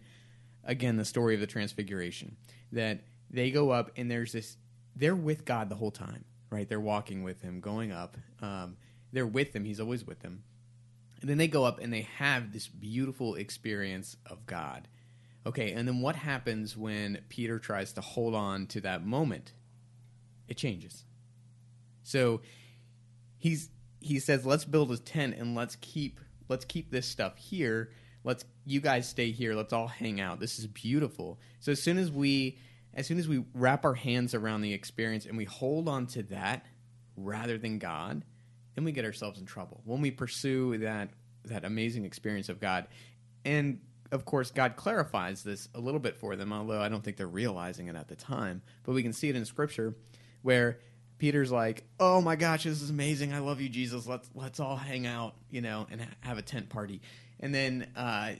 again 0.64 0.96
the 0.96 1.04
story 1.04 1.34
of 1.34 1.40
the 1.40 1.46
Transfiguration. 1.46 2.38
That 2.72 3.00
they 3.30 3.50
go 3.50 3.70
up 3.70 3.90
and 3.96 4.10
there's 4.10 4.32
this, 4.32 4.56
they're 4.96 5.14
with 5.14 5.44
God 5.44 5.68
the 5.68 5.74
whole 5.74 5.90
time, 5.90 6.24
right? 6.48 6.66
They're 6.66 6.80
walking 6.80 7.22
with 7.22 7.42
Him, 7.42 7.60
going 7.60 7.92
up. 7.92 8.16
Um, 8.40 8.78
they're 9.12 9.26
with 9.26 9.54
Him. 9.54 9.66
He's 9.66 9.80
always 9.80 10.06
with 10.06 10.20
them. 10.20 10.44
And 11.20 11.28
then 11.28 11.36
they 11.36 11.48
go 11.48 11.64
up 11.64 11.78
and 11.78 11.92
they 11.92 12.08
have 12.16 12.54
this 12.54 12.68
beautiful 12.68 13.34
experience 13.34 14.16
of 14.24 14.46
God. 14.46 14.88
Okay, 15.44 15.72
and 15.72 15.86
then 15.86 16.00
what 16.00 16.16
happens 16.16 16.74
when 16.74 17.18
Peter 17.28 17.58
tries 17.58 17.92
to 17.92 18.00
hold 18.00 18.34
on 18.34 18.66
to 18.68 18.80
that 18.80 19.04
moment? 19.04 19.52
It 20.48 20.56
changes. 20.56 21.04
So 22.02 22.42
he's 23.38 23.70
he 24.00 24.18
says, 24.18 24.44
"Let's 24.44 24.64
build 24.64 24.90
a 24.92 24.98
tent 24.98 25.36
and 25.36 25.54
let's 25.54 25.76
keep 25.76 26.20
let's 26.48 26.64
keep 26.64 26.90
this 26.90 27.06
stuff 27.06 27.36
here. 27.36 27.90
Let's 28.24 28.44
you 28.64 28.80
guys 28.80 29.08
stay 29.08 29.30
here. 29.30 29.54
Let's 29.54 29.72
all 29.72 29.88
hang 29.88 30.20
out. 30.20 30.40
This 30.40 30.58
is 30.58 30.66
beautiful." 30.66 31.40
So 31.60 31.72
as 31.72 31.82
soon 31.82 31.98
as 31.98 32.10
we 32.10 32.58
as 32.94 33.06
soon 33.06 33.18
as 33.18 33.26
we 33.28 33.44
wrap 33.54 33.84
our 33.84 33.94
hands 33.94 34.34
around 34.34 34.60
the 34.60 34.74
experience 34.74 35.24
and 35.24 35.36
we 35.36 35.44
hold 35.44 35.88
on 35.88 36.06
to 36.08 36.22
that 36.24 36.66
rather 37.16 37.56
than 37.56 37.78
God, 37.78 38.24
then 38.74 38.84
we 38.84 38.92
get 38.92 39.04
ourselves 39.04 39.38
in 39.38 39.46
trouble. 39.46 39.80
When 39.84 40.00
we 40.00 40.10
pursue 40.10 40.78
that 40.78 41.10
that 41.44 41.64
amazing 41.64 42.04
experience 42.04 42.48
of 42.48 42.60
God. 42.60 42.86
And 43.44 43.80
of 44.10 44.24
course, 44.24 44.50
God 44.50 44.76
clarifies 44.76 45.42
this 45.42 45.68
a 45.74 45.80
little 45.80 46.00
bit 46.00 46.16
for 46.16 46.36
them, 46.36 46.52
although 46.52 46.80
I 46.80 46.88
don't 46.88 47.02
think 47.02 47.16
they're 47.16 47.26
realizing 47.26 47.88
it 47.88 47.96
at 47.96 48.08
the 48.08 48.16
time. 48.16 48.62
But 48.84 48.92
we 48.92 49.02
can 49.02 49.12
see 49.12 49.28
it 49.28 49.36
in 49.36 49.44
Scripture 49.44 49.96
where 50.42 50.80
Peter's 51.22 51.52
like, 51.52 51.84
"Oh 52.00 52.20
my 52.20 52.34
gosh, 52.34 52.64
this 52.64 52.82
is 52.82 52.90
amazing! 52.90 53.32
I 53.32 53.38
love 53.38 53.60
you, 53.60 53.68
Jesus. 53.68 54.08
Let's 54.08 54.28
let's 54.34 54.58
all 54.58 54.74
hang 54.74 55.06
out, 55.06 55.36
you 55.52 55.60
know, 55.60 55.86
and 55.88 56.00
ha- 56.00 56.16
have 56.18 56.36
a 56.36 56.42
tent 56.42 56.68
party." 56.68 57.00
And 57.38 57.54
then, 57.54 57.86
uh, 57.94 58.32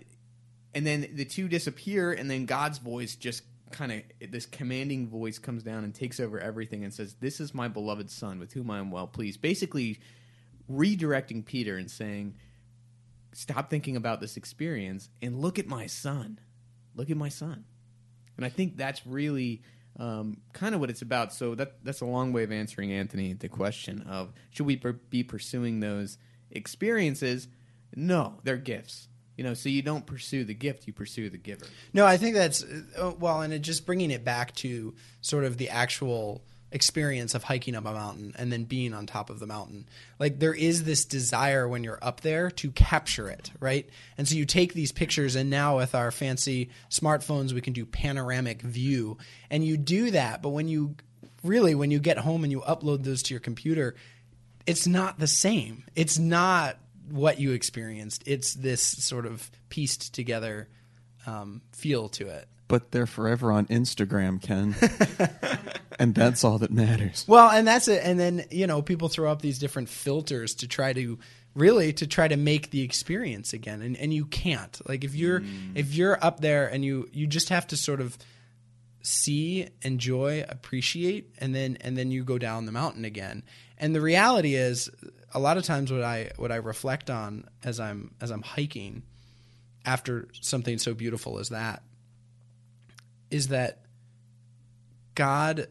and 0.75 0.85
then 0.85 1.07
the 1.15 1.25
two 1.25 1.47
disappear, 1.47 2.11
and 2.11 2.29
then 2.29 2.45
God's 2.45 2.79
voice 2.79 3.15
just 3.15 3.45
kind 3.71 3.93
of 3.93 4.33
this 4.33 4.47
commanding 4.47 5.07
voice 5.07 5.39
comes 5.39 5.63
down 5.63 5.85
and 5.85 5.95
takes 5.95 6.19
over 6.19 6.41
everything 6.41 6.83
and 6.83 6.93
says, 6.93 7.15
"This 7.21 7.39
is 7.39 7.55
my 7.55 7.69
beloved 7.69 8.11
son, 8.11 8.41
with 8.41 8.53
whom 8.53 8.69
I 8.69 8.81
am 8.81 8.91
well 8.91 9.07
pleased." 9.07 9.41
Basically, 9.41 10.01
redirecting 10.69 11.45
Peter 11.45 11.77
and 11.77 11.89
saying, 11.89 12.35
"Stop 13.31 13.71
thinking 13.71 13.95
about 13.95 14.21
this 14.21 14.37
experience 14.37 15.09
and 15.23 15.41
look 15.41 15.61
at 15.61 15.69
my 15.69 15.87
son. 15.87 16.41
Look 16.97 17.11
at 17.11 17.17
my 17.17 17.29
son." 17.29 17.65
And 18.37 18.45
I 18.45 18.49
think 18.49 18.77
that's 18.77 19.07
really 19.07 19.63
um, 19.99 20.39
kind 20.53 20.75
of 20.75 20.81
what 20.81 20.91
it's 20.91 21.03
about. 21.03 21.33
So 21.33 21.55
that 21.55 21.85
that's 21.85 22.01
a 22.01 22.07
long 22.07 22.33
way 22.33 22.43
of 22.45 22.53
answering 22.53 22.93
Anthony 22.93 23.33
the 23.33 23.49
question 23.49 24.03
of 24.03 24.33
should 24.51 24.67
we 24.67 24.77
per- 24.77 24.93
be 24.93 25.23
pursuing 25.23 25.81
those 25.81 26.19
experiences? 26.51 27.49
No, 27.95 28.39
they're 28.45 28.57
gifts. 28.57 29.09
You 29.37 29.45
know, 29.45 29.55
so 29.55 29.69
you 29.71 29.83
don't 29.83 30.05
pursue 30.05 30.45
the 30.45 30.55
gift, 30.55 30.87
you 30.87 30.93
pursue 30.93 31.31
the 31.31 31.39
giver. 31.39 31.65
No, 31.95 32.05
I 32.07 32.17
think 32.17 32.35
that's 32.35 32.63
uh, 32.63 33.13
well, 33.19 33.41
and 33.41 33.53
it 33.53 33.61
just 33.61 33.87
bringing 33.87 34.11
it 34.11 34.25
back 34.25 34.55
to 34.57 34.95
sort 35.21 35.45
of 35.45 35.57
the 35.57 35.71
actual 35.71 36.43
experience 36.73 37.35
of 37.35 37.45
hiking 37.45 37.75
up 37.75 37.85
a 37.87 37.93
mountain 37.93 38.35
and 38.39 38.53
then 38.53 38.65
being 38.65 38.95
on 38.95 39.07
top 39.07 39.31
of 39.31 39.39
the 39.39 39.47
mountain. 39.47 39.87
Like 40.19 40.39
there 40.39 40.55
is 40.55 40.85
this 40.85 41.05
desire 41.05 41.69
when 41.69 41.85
you're 41.85 41.99
up 42.03 42.21
there 42.21 42.51
to 42.53 42.71
capture 42.71 43.29
it, 43.29 43.51
right? 43.61 43.89
And 44.19 44.27
so 44.27 44.35
you 44.35 44.45
take 44.45 44.75
these 44.75 44.93
pictures 44.93 45.37
and 45.37 45.51
now 45.51 45.77
with 45.77 45.95
our 45.95 46.11
fancy 46.11 46.71
smartphones 46.91 47.53
we 47.53 47.61
can 47.61 47.73
do 47.73 47.87
panoramic 47.87 48.63
view 48.63 49.19
and 49.51 49.65
you 49.65 49.77
do 49.77 50.11
that, 50.11 50.43
but 50.43 50.51
when 50.51 50.69
you 50.69 50.97
really 51.43 51.75
when 51.75 51.91
you 51.91 51.99
get 51.99 52.19
home 52.19 52.45
and 52.45 52.51
you 52.51 52.61
upload 52.61 53.05
those 53.05 53.23
to 53.25 53.35
your 53.35 53.41
computer, 53.41 53.95
it's 54.67 54.87
not 54.87 55.19
the 55.19 55.27
same. 55.27 55.85
It's 55.95 56.19
not 56.19 56.79
what 57.11 57.39
you 57.41 57.53
experienced. 57.53 58.23
It's 58.27 58.55
this 58.55 58.83
sort 58.83 59.27
of 59.27 59.51
pieced 59.69 60.15
together 60.15 60.69
um, 61.27 61.63
feel 61.73 62.09
to 62.11 62.29
it. 62.29 62.49
But 62.69 62.91
they're 62.91 63.07
forever 63.07 63.53
on 63.53 63.67
Instagram, 63.67 64.41
Ken. 64.41 64.75
and 66.03 66.15
that's 66.17 66.43
all 66.43 66.59
that 66.59 66.73
matters. 66.73 67.25
Well, 67.29 67.49
and 67.49 67.67
that's 67.67 67.87
it. 67.87 68.03
And 68.05 68.19
then 68.19 68.45
you 68.51 68.67
know 68.67 68.83
people 68.83 69.09
throw 69.09 69.31
up 69.31 69.41
these 69.41 69.59
different 69.59 69.89
filters 69.89 70.55
to 70.57 70.69
try 70.69 70.93
to 70.93 71.19
really 71.55 71.93
to 71.93 72.07
try 72.07 72.27
to 72.27 72.37
make 72.37 72.71
the 72.71 72.83
experience 72.83 73.53
again, 73.53 73.83
and 73.83 73.97
and 73.97 74.13
you 74.13 74.27
can't. 74.27 74.81
Like 74.89 75.05
if 75.05 75.15
you're 75.15 75.41
mm. 75.41 75.73
if 75.77 75.95
you're 75.95 76.19
up 76.23 76.41
there 76.41 76.67
and 76.67 76.85
you 76.85 77.09
you 77.13 77.29
just 77.29 77.51
have 77.51 77.69
to 77.69 77.77
sort 77.77 78.01
of 78.01 78.19
see, 79.03 79.69
enjoy, 79.83 80.45
appreciate, 80.49 81.35
and 81.39 81.55
then 81.55 81.79
and 81.81 81.97
then 81.97 82.11
you 82.11 82.25
go 82.25 82.37
down 82.37 82.67
the 82.67 82.73
mountain 82.73 83.05
again. 83.05 83.45
And 83.79 83.95
the 83.95 84.01
reality 84.01 84.55
is, 84.55 84.91
a 85.33 85.39
lot 85.39 85.57
of 85.57 85.63
times 85.63 85.93
what 85.93 86.03
I 86.03 86.33
what 86.37 86.51
I 86.51 86.57
reflect 86.57 87.11
on 87.11 87.45
as 87.63 87.79
I'm 87.79 88.15
as 88.21 88.33
I'm 88.33 88.43
hiking 88.43 89.05
after 89.85 90.29
something 90.41 90.79
so 90.79 90.95
beautiful 90.95 91.39
as 91.39 91.51
that 91.51 91.83
is 93.31 93.49
that 93.49 93.83
God 95.15 95.69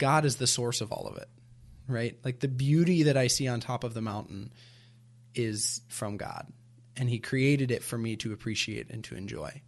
God 0.00 0.24
is 0.24 0.36
the 0.36 0.48
source 0.48 0.80
of 0.80 0.90
all 0.90 1.06
of 1.06 1.16
it. 1.18 1.28
Right? 1.86 2.18
Like 2.24 2.40
the 2.40 2.48
beauty 2.48 3.04
that 3.04 3.16
I 3.16 3.28
see 3.28 3.46
on 3.46 3.60
top 3.60 3.84
of 3.84 3.94
the 3.94 4.00
mountain 4.00 4.52
is 5.34 5.82
from 5.88 6.16
God. 6.16 6.52
And 6.96 7.08
he 7.08 7.18
created 7.20 7.70
it 7.70 7.84
for 7.84 7.96
me 7.96 8.16
to 8.16 8.32
appreciate 8.32 8.90
and 8.90 9.04
to 9.04 9.14
enjoy. 9.14 9.62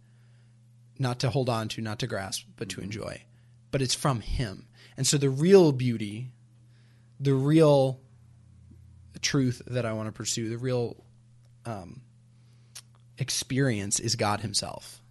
Not 0.99 1.19
to 1.19 1.29
hold 1.29 1.49
on 1.49 1.69
to, 1.69 1.81
not 1.81 1.99
to 1.99 2.07
grasp, 2.07 2.45
but 2.57 2.69
to 2.69 2.81
enjoy. 2.81 3.23
But 3.71 3.81
it's 3.81 3.95
from 3.95 4.19
him. 4.19 4.67
And 4.97 5.07
so 5.07 5.17
the 5.17 5.29
real 5.29 5.71
beauty, 5.71 6.31
the 7.19 7.33
real 7.33 7.99
truth 9.21 9.61
that 9.67 9.85
I 9.85 9.93
want 9.93 10.07
to 10.07 10.11
pursue, 10.11 10.49
the 10.49 10.57
real 10.57 10.97
um, 11.65 12.01
experience 13.17 13.99
is 13.99 14.15
God 14.15 14.41
himself. 14.41 15.01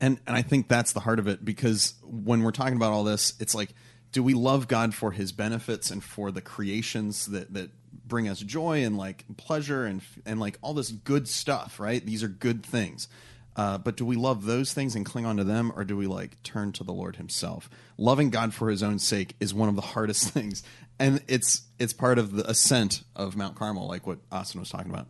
And 0.00 0.18
and 0.26 0.36
I 0.36 0.42
think 0.42 0.68
that's 0.68 0.92
the 0.92 1.00
heart 1.00 1.20
of 1.20 1.28
it 1.28 1.44
because 1.44 1.94
when 2.02 2.42
we're 2.42 2.50
talking 2.50 2.76
about 2.76 2.92
all 2.92 3.04
this, 3.04 3.34
it's 3.38 3.54
like, 3.54 3.72
do 4.12 4.22
we 4.22 4.34
love 4.34 4.68
God 4.68 4.94
for 4.94 5.10
His 5.10 5.32
benefits 5.32 5.90
and 5.90 6.02
for 6.02 6.30
the 6.30 6.40
creations 6.40 7.26
that 7.26 7.52
that 7.54 7.70
bring 8.06 8.28
us 8.28 8.40
joy 8.40 8.84
and 8.84 8.96
like 8.96 9.24
pleasure 9.36 9.84
and 9.84 10.02
and 10.26 10.38
like 10.38 10.58
all 10.62 10.74
this 10.74 10.90
good 10.90 11.28
stuff, 11.28 11.80
right? 11.80 12.04
These 12.04 12.22
are 12.22 12.28
good 12.28 12.64
things. 12.64 13.08
Uh, 13.54 13.76
but 13.76 13.98
do 13.98 14.06
we 14.06 14.16
love 14.16 14.46
those 14.46 14.72
things 14.72 14.94
and 14.96 15.04
cling 15.04 15.26
on 15.26 15.36
to 15.36 15.44
them, 15.44 15.72
or 15.76 15.84
do 15.84 15.94
we 15.94 16.06
like 16.06 16.42
turn 16.42 16.72
to 16.72 16.84
the 16.84 16.92
Lord 16.92 17.16
Himself? 17.16 17.68
Loving 17.98 18.30
God 18.30 18.54
for 18.54 18.70
His 18.70 18.82
own 18.82 18.98
sake 18.98 19.34
is 19.40 19.52
one 19.52 19.68
of 19.68 19.76
the 19.76 19.82
hardest 19.94 20.30
things, 20.30 20.62
and 20.98 21.22
it's 21.28 21.62
it's 21.78 21.92
part 21.92 22.18
of 22.18 22.32
the 22.32 22.48
ascent 22.48 23.02
of 23.16 23.36
Mount 23.36 23.56
Carmel, 23.56 23.88
like 23.88 24.06
what 24.06 24.18
Austin 24.30 24.60
was 24.60 24.70
talking 24.70 24.90
about. 24.90 25.06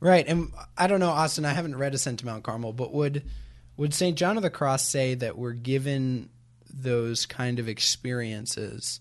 Right. 0.00 0.26
And 0.28 0.52
I 0.76 0.86
don't 0.86 1.00
know, 1.00 1.10
Austin, 1.10 1.44
I 1.44 1.52
haven't 1.52 1.76
read 1.76 1.92
Ascent 1.92 2.20
to 2.20 2.26
Mount 2.26 2.44
Carmel, 2.44 2.72
but 2.72 2.92
would 2.92 3.24
would 3.76 3.94
St. 3.94 4.16
John 4.16 4.36
of 4.36 4.42
the 4.42 4.50
Cross 4.50 4.84
say 4.84 5.14
that 5.14 5.36
we're 5.36 5.52
given 5.52 6.30
those 6.82 7.26
kind 7.26 7.58
of 7.58 7.68
experiences 7.68 9.00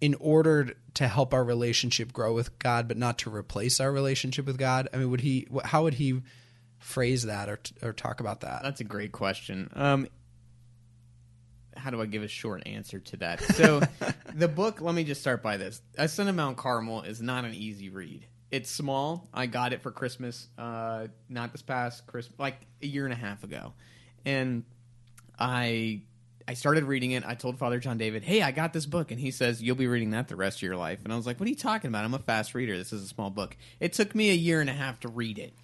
in 0.00 0.14
order 0.18 0.74
to 0.94 1.06
help 1.06 1.34
our 1.34 1.44
relationship 1.44 2.12
grow 2.12 2.32
with 2.32 2.58
God, 2.58 2.88
but 2.88 2.96
not 2.96 3.18
to 3.18 3.34
replace 3.34 3.80
our 3.80 3.92
relationship 3.92 4.46
with 4.46 4.58
God? 4.58 4.88
I 4.92 4.96
mean, 4.96 5.10
would 5.10 5.20
he? 5.20 5.46
How 5.64 5.84
would 5.84 5.94
he 5.94 6.22
phrase 6.78 7.24
that 7.24 7.48
or 7.48 7.60
or 7.82 7.92
talk 7.92 8.20
about 8.20 8.40
that? 8.40 8.62
That's 8.62 8.80
a 8.80 8.84
great 8.84 9.12
question. 9.12 9.70
Um, 9.74 10.08
how 11.76 11.90
do 11.90 12.00
I 12.00 12.06
give 12.06 12.22
a 12.22 12.28
short 12.28 12.66
answer 12.66 12.98
to 12.98 13.16
that? 13.18 13.42
So, 13.42 13.80
the 14.34 14.48
book. 14.48 14.80
Let 14.80 14.94
me 14.94 15.04
just 15.04 15.20
start 15.20 15.42
by 15.42 15.56
this. 15.56 15.80
Ascent 15.96 16.28
of 16.28 16.34
Mount 16.34 16.56
Carmel 16.56 17.02
is 17.02 17.20
not 17.20 17.44
an 17.44 17.54
easy 17.54 17.90
read. 17.90 18.26
It's 18.50 18.70
small. 18.70 19.28
I 19.32 19.46
got 19.46 19.72
it 19.72 19.80
for 19.80 19.92
Christmas, 19.92 20.48
uh, 20.58 21.06
not 21.28 21.52
this 21.52 21.62
past 21.62 22.06
Christmas, 22.06 22.36
like 22.38 22.56
a 22.82 22.86
year 22.86 23.04
and 23.04 23.12
a 23.12 23.16
half 23.16 23.44
ago, 23.44 23.74
and 24.24 24.64
I 25.38 26.02
I 26.48 26.54
started 26.54 26.84
reading 26.84 27.12
it. 27.12 27.24
I 27.26 27.34
told 27.34 27.58
Father 27.58 27.78
John 27.78 27.98
David, 27.98 28.24
"Hey, 28.24 28.42
I 28.42 28.50
got 28.50 28.72
this 28.72 28.86
book," 28.86 29.10
and 29.10 29.20
he 29.20 29.30
says, 29.30 29.62
"You'll 29.62 29.76
be 29.76 29.86
reading 29.86 30.10
that 30.10 30.28
the 30.28 30.36
rest 30.36 30.58
of 30.58 30.62
your 30.62 30.76
life." 30.76 31.00
And 31.04 31.12
I 31.12 31.16
was 31.16 31.26
like, 31.26 31.38
"What 31.38 31.46
are 31.46 31.50
you 31.50 31.56
talking 31.56 31.88
about? 31.88 32.04
I'm 32.04 32.14
a 32.14 32.18
fast 32.18 32.54
reader. 32.54 32.76
This 32.76 32.92
is 32.92 33.02
a 33.02 33.08
small 33.08 33.30
book." 33.30 33.56
It 33.78 33.92
took 33.92 34.14
me 34.14 34.30
a 34.30 34.34
year 34.34 34.60
and 34.60 34.70
a 34.70 34.74
half 34.74 35.00
to 35.00 35.08
read 35.08 35.38
it. 35.38 35.54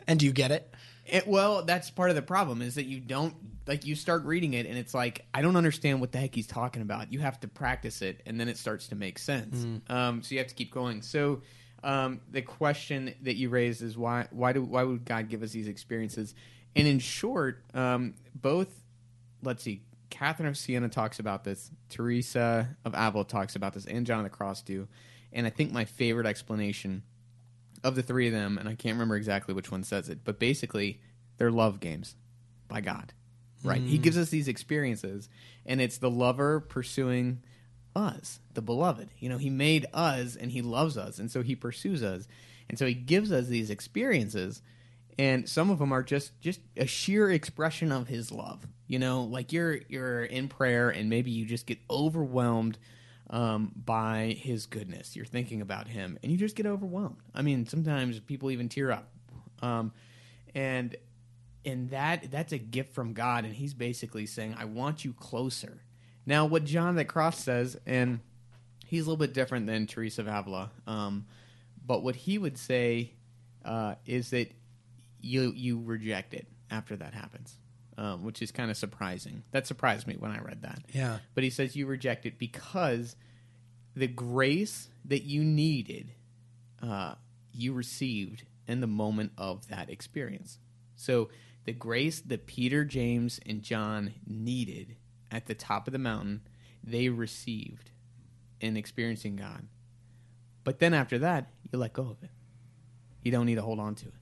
and 0.06 0.18
do 0.18 0.26
you 0.26 0.32
get 0.32 0.50
it? 0.50 0.72
It, 1.06 1.26
well, 1.26 1.64
that's 1.64 1.90
part 1.90 2.10
of 2.10 2.16
the 2.16 2.22
problem 2.22 2.62
is 2.62 2.76
that 2.76 2.84
you 2.84 3.00
don't 3.00 3.34
like 3.66 3.84
you 3.84 3.94
start 3.94 4.24
reading 4.24 4.54
it 4.54 4.66
and 4.66 4.76
it's 4.76 4.94
like 4.94 5.24
I 5.34 5.42
don't 5.42 5.56
understand 5.56 6.00
what 6.00 6.12
the 6.12 6.18
heck 6.18 6.34
he's 6.34 6.46
talking 6.46 6.82
about. 6.82 7.12
You 7.12 7.20
have 7.20 7.40
to 7.40 7.48
practice 7.48 8.02
it 8.02 8.20
and 8.26 8.38
then 8.38 8.48
it 8.48 8.58
starts 8.58 8.88
to 8.88 8.94
make 8.94 9.18
sense. 9.18 9.64
Um, 9.92 10.22
so 10.22 10.34
you 10.34 10.38
have 10.38 10.48
to 10.48 10.54
keep 10.54 10.72
going. 10.72 11.02
So 11.02 11.42
um, 11.82 12.20
the 12.30 12.42
question 12.42 13.14
that 13.22 13.36
you 13.36 13.48
raised 13.48 13.82
is 13.82 13.96
why 13.96 14.28
why 14.30 14.52
do 14.52 14.62
why 14.62 14.82
would 14.82 15.04
God 15.04 15.28
give 15.28 15.42
us 15.42 15.50
these 15.50 15.68
experiences? 15.68 16.34
And 16.76 16.86
in 16.86 17.00
short, 17.00 17.64
um, 17.74 18.14
both 18.34 18.68
let's 19.42 19.62
see, 19.62 19.82
Catherine 20.10 20.48
of 20.48 20.58
Siena 20.58 20.88
talks 20.88 21.18
about 21.18 21.44
this, 21.44 21.70
Teresa 21.88 22.76
of 22.84 22.94
Avila 22.96 23.24
talks 23.24 23.56
about 23.56 23.74
this, 23.74 23.86
and 23.86 24.06
John 24.06 24.18
of 24.18 24.24
the 24.24 24.30
Cross 24.30 24.62
do. 24.62 24.88
And 25.32 25.46
I 25.46 25.50
think 25.50 25.72
my 25.72 25.84
favorite 25.84 26.26
explanation 26.26 27.02
of 27.82 27.94
the 27.94 28.02
three 28.02 28.26
of 28.26 28.32
them, 28.32 28.58
and 28.58 28.68
I 28.68 28.74
can't 28.74 28.94
remember 28.94 29.16
exactly 29.16 29.54
which 29.54 29.70
one 29.70 29.84
says 29.84 30.08
it, 30.08 30.20
but 30.24 30.38
basically, 30.38 31.00
they're 31.38 31.50
love 31.50 31.80
games 31.80 32.16
by 32.68 32.80
God. 32.80 33.12
Right? 33.62 33.80
He 33.80 33.96
hmm. 33.96 34.02
gives 34.02 34.18
us 34.18 34.30
these 34.30 34.48
experiences, 34.48 35.28
and 35.66 35.80
it's 35.80 35.98
the 35.98 36.10
lover 36.10 36.60
pursuing 36.60 37.42
us, 37.94 38.40
the 38.54 38.62
beloved. 38.62 39.10
You 39.18 39.28
know, 39.28 39.38
he 39.38 39.50
made 39.50 39.86
us 39.92 40.36
and 40.36 40.50
he 40.50 40.62
loves 40.62 40.96
us, 40.96 41.18
and 41.18 41.30
so 41.30 41.42
he 41.42 41.54
pursues 41.54 42.02
us. 42.02 42.26
And 42.68 42.78
so 42.78 42.86
he 42.86 42.94
gives 42.94 43.32
us 43.32 43.46
these 43.46 43.68
experiences, 43.68 44.62
and 45.18 45.48
some 45.48 45.70
of 45.70 45.78
them 45.78 45.92
are 45.92 46.02
just 46.02 46.38
just 46.40 46.60
a 46.76 46.86
sheer 46.86 47.30
expression 47.30 47.92
of 47.92 48.08
his 48.08 48.32
love. 48.32 48.66
You 48.86 48.98
know, 48.98 49.24
like 49.24 49.52
you're 49.52 49.78
you're 49.88 50.24
in 50.24 50.48
prayer 50.48 50.90
and 50.90 51.08
maybe 51.08 51.30
you 51.30 51.44
just 51.44 51.66
get 51.66 51.78
overwhelmed 51.90 52.78
um, 53.30 53.72
by 53.76 54.36
his 54.38 54.66
goodness. 54.66 55.14
You're 55.14 55.24
thinking 55.24 55.60
about 55.60 55.88
him, 55.88 56.18
and 56.22 56.30
you 56.30 56.38
just 56.38 56.56
get 56.56 56.66
overwhelmed. 56.66 57.18
I 57.34 57.42
mean, 57.42 57.66
sometimes 57.66 58.18
people 58.20 58.50
even 58.50 58.68
tear 58.68 58.90
up, 58.90 59.08
um, 59.62 59.92
and 60.54 60.96
and 61.64 61.90
that 61.90 62.30
that's 62.30 62.52
a 62.52 62.58
gift 62.58 62.92
from 62.92 63.12
God, 63.12 63.44
and 63.44 63.54
He's 63.54 63.74
basically 63.74 64.26
saying, 64.26 64.56
"I 64.58 64.64
want 64.64 65.04
you 65.04 65.12
closer." 65.12 65.82
Now, 66.26 66.46
what 66.46 66.64
John 66.64 66.96
the 66.96 67.04
Cross 67.04 67.42
says, 67.42 67.78
and 67.86 68.20
he's 68.86 69.06
a 69.06 69.10
little 69.10 69.16
bit 69.16 69.32
different 69.32 69.66
than 69.66 69.86
Teresa 69.86 70.22
of 70.22 70.28
Avila, 70.28 70.70
um, 70.86 71.26
but 71.84 72.02
what 72.02 72.14
he 72.14 72.38
would 72.38 72.58
say 72.58 73.12
uh, 73.64 73.94
is 74.06 74.30
that 74.30 74.52
you 75.20 75.52
you 75.54 75.80
reject 75.80 76.34
it 76.34 76.46
after 76.70 76.96
that 76.96 77.14
happens, 77.14 77.56
um, 77.98 78.24
which 78.24 78.42
is 78.42 78.52
kind 78.52 78.70
of 78.70 78.76
surprising. 78.76 79.42
That 79.52 79.66
surprised 79.66 80.06
me 80.06 80.16
when 80.18 80.30
I 80.30 80.40
read 80.40 80.62
that. 80.62 80.82
Yeah. 80.92 81.18
But 81.34 81.44
he 81.44 81.50
says 81.50 81.76
you 81.76 81.86
reject 81.86 82.26
it 82.26 82.38
because 82.38 83.16
the 83.94 84.06
grace 84.06 84.88
that 85.04 85.22
you 85.24 85.42
needed, 85.42 86.12
uh, 86.82 87.14
you 87.52 87.72
received 87.72 88.44
in 88.66 88.80
the 88.80 88.86
moment 88.86 89.32
of 89.36 89.68
that 89.68 89.90
experience. 89.90 90.58
So 90.96 91.28
the 91.64 91.72
grace 91.72 92.20
that 92.20 92.46
Peter, 92.46 92.84
James, 92.84 93.40
and 93.44 93.62
John 93.62 94.14
needed 94.26 94.96
at 95.30 95.46
the 95.46 95.54
top 95.54 95.86
of 95.86 95.92
the 95.92 95.98
mountain, 95.98 96.42
they 96.82 97.08
received 97.08 97.90
in 98.60 98.76
experiencing 98.76 99.36
God. 99.36 99.66
But 100.64 100.78
then 100.78 100.94
after 100.94 101.18
that, 101.18 101.50
you 101.70 101.78
let 101.78 101.92
go 101.92 102.02
of 102.02 102.22
it. 102.22 102.30
You 103.22 103.32
don't 103.32 103.46
need 103.46 103.56
to 103.56 103.62
hold 103.62 103.80
on 103.80 103.94
to 103.96 104.06
it. 104.06 104.14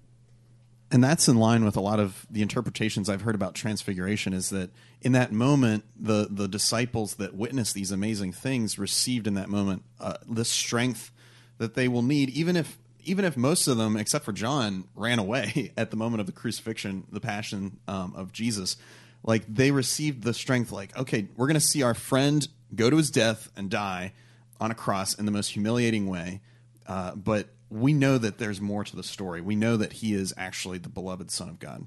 And 0.91 1.05
that's 1.05 1.29
in 1.29 1.37
line 1.37 1.65
with 1.65 1.77
a 1.77 1.81
lot 1.81 2.01
of 2.01 2.27
the 2.31 2.43
interpretations 2.43 3.09
I've 3.09 3.23
heard 3.23 3.35
about 3.35 3.55
transfiguration 3.55 4.33
is 4.33 4.51
that 4.51 4.71
in 5.03 5.13
that 5.13 5.33
moment 5.33 5.85
the 5.99 6.29
the 6.31 6.49
disciples 6.49 7.15
that 7.17 7.35
witnessed 7.35 7.75
these 7.75 7.91
amazing 7.91 8.33
things 8.33 8.79
received 8.79 9.27
in 9.27 9.35
that 9.35 9.49
moment 9.49 9.83
uh, 10.01 10.15
the 10.27 10.45
strength 10.45 11.11
that 11.59 11.75
they 11.75 11.89
will 11.89 12.03
need 12.03 12.31
even 12.31 12.57
if 12.57 12.79
even 13.05 13.25
if 13.25 13.37
most 13.37 13.67
of 13.69 13.77
them 13.77 13.97
except 13.97 14.25
for 14.25 14.33
John 14.33 14.85
ran 14.95 15.19
away 15.19 15.73
at 15.77 15.91
the 15.91 15.97
moment 15.97 16.21
of 16.21 16.27
the 16.27 16.33
crucifixion 16.33 17.05
the 17.11 17.21
passion 17.21 17.79
um, 17.87 18.15
of 18.17 18.33
Jesus 18.33 18.77
like 19.23 19.45
they 19.47 19.71
received 19.71 20.23
the 20.23 20.35
strength 20.35 20.73
like 20.73 20.97
okay 20.97 21.29
we're 21.37 21.47
going 21.47 21.55
to 21.55 21.61
see 21.61 21.83
our 21.83 21.95
friend 21.95 22.49
go 22.75 22.89
to 22.91 22.97
his 22.97 23.11
death 23.11 23.51
and 23.57 23.71
die 23.71 24.13
on 24.61 24.71
a 24.71 24.75
cross 24.75 25.15
in 25.15 25.27
the 25.27 25.33
most 25.33 25.53
humiliating 25.53 26.07
way 26.07 26.41
uh, 26.87 27.15
but 27.15 27.49
we 27.71 27.93
know 27.93 28.19
that 28.19 28.39
there's 28.39 28.61
more 28.61 28.85
to 28.85 28.97
the 28.97 29.03
story. 29.03 29.41
We 29.41 29.57
know 29.57 29.77
that 29.77 29.95
he 29.95 30.15
is 30.15 30.33
actually 30.37 30.79
the 30.79 30.89
beloved 30.89 31.31
Son 31.31 31.49
of 31.49 31.59
God. 31.59 31.87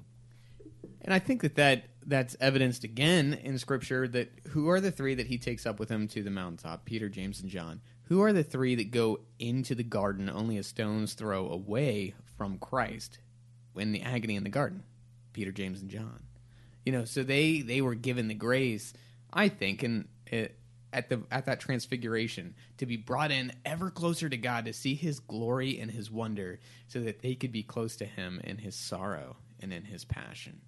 And 1.00 1.12
I 1.12 1.18
think 1.18 1.42
that, 1.42 1.56
that 1.56 1.84
that's 2.06 2.36
evidenced 2.40 2.84
again 2.84 3.34
in 3.42 3.58
Scripture 3.58 4.06
that 4.08 4.30
who 4.48 4.68
are 4.68 4.80
the 4.80 4.90
three 4.90 5.14
that 5.14 5.26
he 5.26 5.38
takes 5.38 5.66
up 5.66 5.78
with 5.78 5.88
him 5.88 6.06
to 6.08 6.22
the 6.22 6.30
mountaintop? 6.30 6.84
Peter, 6.84 7.08
James, 7.08 7.40
and 7.40 7.50
John. 7.50 7.80
Who 8.04 8.22
are 8.22 8.32
the 8.32 8.44
three 8.44 8.74
that 8.76 8.90
go 8.90 9.20
into 9.38 9.74
the 9.74 9.82
garden 9.82 10.28
only 10.28 10.58
a 10.58 10.62
stone's 10.62 11.14
throw 11.14 11.48
away 11.48 12.14
from 12.36 12.58
Christ 12.58 13.18
in 13.76 13.92
the 13.92 14.02
agony 14.02 14.36
in 14.36 14.44
the 14.44 14.50
garden? 14.50 14.84
Peter, 15.32 15.50
James, 15.50 15.80
and 15.80 15.90
John. 15.90 16.22
You 16.84 16.92
know, 16.92 17.04
so 17.04 17.22
they 17.22 17.60
they 17.60 17.80
were 17.80 17.94
given 17.94 18.28
the 18.28 18.34
grace, 18.34 18.92
I 19.32 19.48
think, 19.48 19.82
and 19.82 20.08
it, 20.26 20.58
at 20.92 21.08
the 21.08 21.22
at 21.30 21.46
that 21.46 21.60
transfiguration 21.60 22.54
to 22.78 22.86
be 22.86 22.96
brought 22.96 23.30
in 23.30 23.52
ever 23.64 23.90
closer 23.90 24.28
to 24.28 24.36
God 24.36 24.66
to 24.66 24.72
see 24.72 24.94
His 24.94 25.20
glory 25.20 25.78
and 25.78 25.90
His 25.90 26.10
wonder, 26.10 26.60
so 26.88 27.00
that 27.00 27.22
they 27.22 27.34
could 27.34 27.52
be 27.52 27.62
close 27.62 27.96
to 27.96 28.04
Him 28.04 28.40
in 28.44 28.58
His 28.58 28.74
sorrow 28.74 29.36
and 29.60 29.72
in 29.72 29.84
His 29.84 30.04
passion. 30.04 30.60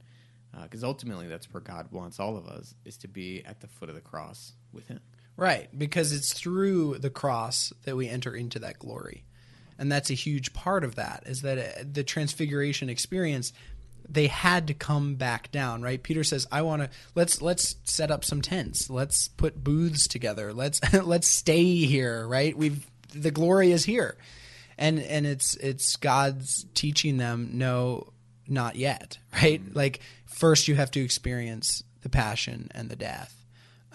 Because 0.62 0.84
ultimately, 0.84 1.26
that's 1.26 1.52
where 1.52 1.60
God 1.60 1.90
wants 1.90 2.20
all 2.20 2.36
of 2.36 2.46
us 2.46 2.76
is 2.84 2.96
to 2.98 3.08
be 3.08 3.42
at 3.44 3.60
the 3.60 3.66
foot 3.66 3.88
of 3.88 3.96
the 3.96 4.00
cross 4.00 4.52
with 4.72 4.86
Him. 4.86 5.00
Right, 5.36 5.68
because 5.76 6.12
it's 6.12 6.32
through 6.32 6.98
the 6.98 7.10
cross 7.10 7.72
that 7.84 7.96
we 7.96 8.08
enter 8.08 8.36
into 8.36 8.60
that 8.60 8.78
glory. 8.78 9.24
And 9.76 9.90
that's 9.90 10.10
a 10.10 10.14
huge 10.14 10.52
part 10.52 10.84
of 10.84 10.94
that 10.94 11.24
is 11.26 11.42
that 11.42 11.58
uh, 11.58 11.82
the 11.90 12.04
transfiguration 12.04 12.88
experience 12.88 13.52
they 14.08 14.26
had 14.26 14.68
to 14.68 14.74
come 14.74 15.14
back 15.14 15.50
down, 15.50 15.82
right? 15.82 16.02
Peter 16.02 16.24
says, 16.24 16.46
"I 16.50 16.62
want 16.62 16.82
to 16.82 16.90
let's 17.14 17.40
let's 17.42 17.76
set 17.84 18.10
up 18.10 18.24
some 18.24 18.42
tents. 18.42 18.90
Let's 18.90 19.28
put 19.28 19.62
booths 19.62 20.08
together. 20.08 20.52
Let's 20.52 20.80
let's 20.92 21.28
stay 21.28 21.84
here, 21.84 22.26
right? 22.26 22.56
We've 22.56 22.86
the 23.14 23.30
glory 23.30 23.72
is 23.72 23.84
here." 23.84 24.16
And 24.76 24.98
and 24.98 25.26
it's 25.26 25.54
it's 25.56 25.96
God's 25.96 26.66
teaching 26.74 27.16
them 27.16 27.50
no 27.54 28.12
not 28.48 28.76
yet, 28.76 29.18
right? 29.32 29.62
Like 29.72 30.00
first 30.26 30.68
you 30.68 30.74
have 30.74 30.90
to 30.92 31.00
experience 31.00 31.82
the 32.02 32.08
passion 32.08 32.68
and 32.74 32.90
the 32.90 32.96
death 32.96 33.44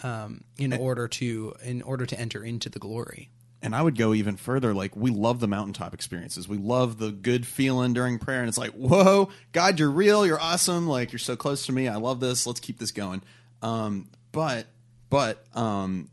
um, 0.02 0.42
in 0.58 0.72
order 0.72 1.08
to 1.08 1.54
in 1.62 1.82
order 1.82 2.06
to 2.06 2.18
enter 2.18 2.42
into 2.42 2.68
the 2.68 2.78
glory. 2.78 3.30
And 3.62 3.74
I 3.74 3.82
would 3.82 3.98
go 3.98 4.14
even 4.14 4.36
further. 4.36 4.72
Like 4.72 4.96
we 4.96 5.10
love 5.10 5.40
the 5.40 5.48
mountaintop 5.48 5.92
experiences. 5.92 6.48
We 6.48 6.56
love 6.56 6.98
the 6.98 7.10
good 7.10 7.46
feeling 7.46 7.92
during 7.92 8.18
prayer, 8.18 8.40
and 8.40 8.48
it's 8.48 8.58
like, 8.58 8.72
whoa, 8.72 9.30
God, 9.52 9.78
you're 9.78 9.90
real. 9.90 10.26
You're 10.26 10.40
awesome. 10.40 10.86
Like 10.86 11.12
you're 11.12 11.18
so 11.18 11.36
close 11.36 11.66
to 11.66 11.72
me. 11.72 11.86
I 11.86 11.96
love 11.96 12.20
this. 12.20 12.46
Let's 12.46 12.60
keep 12.60 12.78
this 12.78 12.90
going. 12.90 13.22
Um, 13.62 14.08
but 14.32 14.66
but 15.10 15.44
um, 15.54 16.08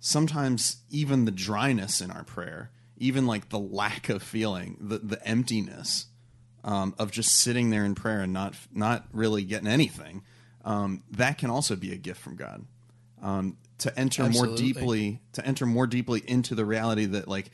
sometimes 0.00 0.78
even 0.90 1.24
the 1.24 1.30
dryness 1.30 2.00
in 2.00 2.10
our 2.10 2.24
prayer, 2.24 2.70
even 2.98 3.26
like 3.26 3.48
the 3.48 3.58
lack 3.58 4.08
of 4.08 4.22
feeling, 4.22 4.76
the 4.80 4.98
the 4.98 5.26
emptiness 5.26 6.06
um, 6.64 6.94
of 6.98 7.10
just 7.10 7.32
sitting 7.32 7.70
there 7.70 7.84
in 7.84 7.94
prayer 7.94 8.20
and 8.20 8.32
not 8.32 8.54
not 8.72 9.06
really 9.12 9.44
getting 9.44 9.68
anything, 9.68 10.22
um, 10.64 11.02
that 11.10 11.38
can 11.38 11.50
also 11.50 11.76
be 11.76 11.92
a 11.92 11.96
gift 11.96 12.20
from 12.20 12.36
God. 12.36 12.64
Um, 13.22 13.56
to 13.82 13.98
enter 13.98 14.28
more 14.28 14.46
deeply, 14.46 15.20
to 15.32 15.44
enter 15.44 15.66
more 15.66 15.88
deeply 15.88 16.22
into 16.28 16.54
the 16.54 16.64
reality 16.64 17.04
that 17.04 17.26
like 17.26 17.50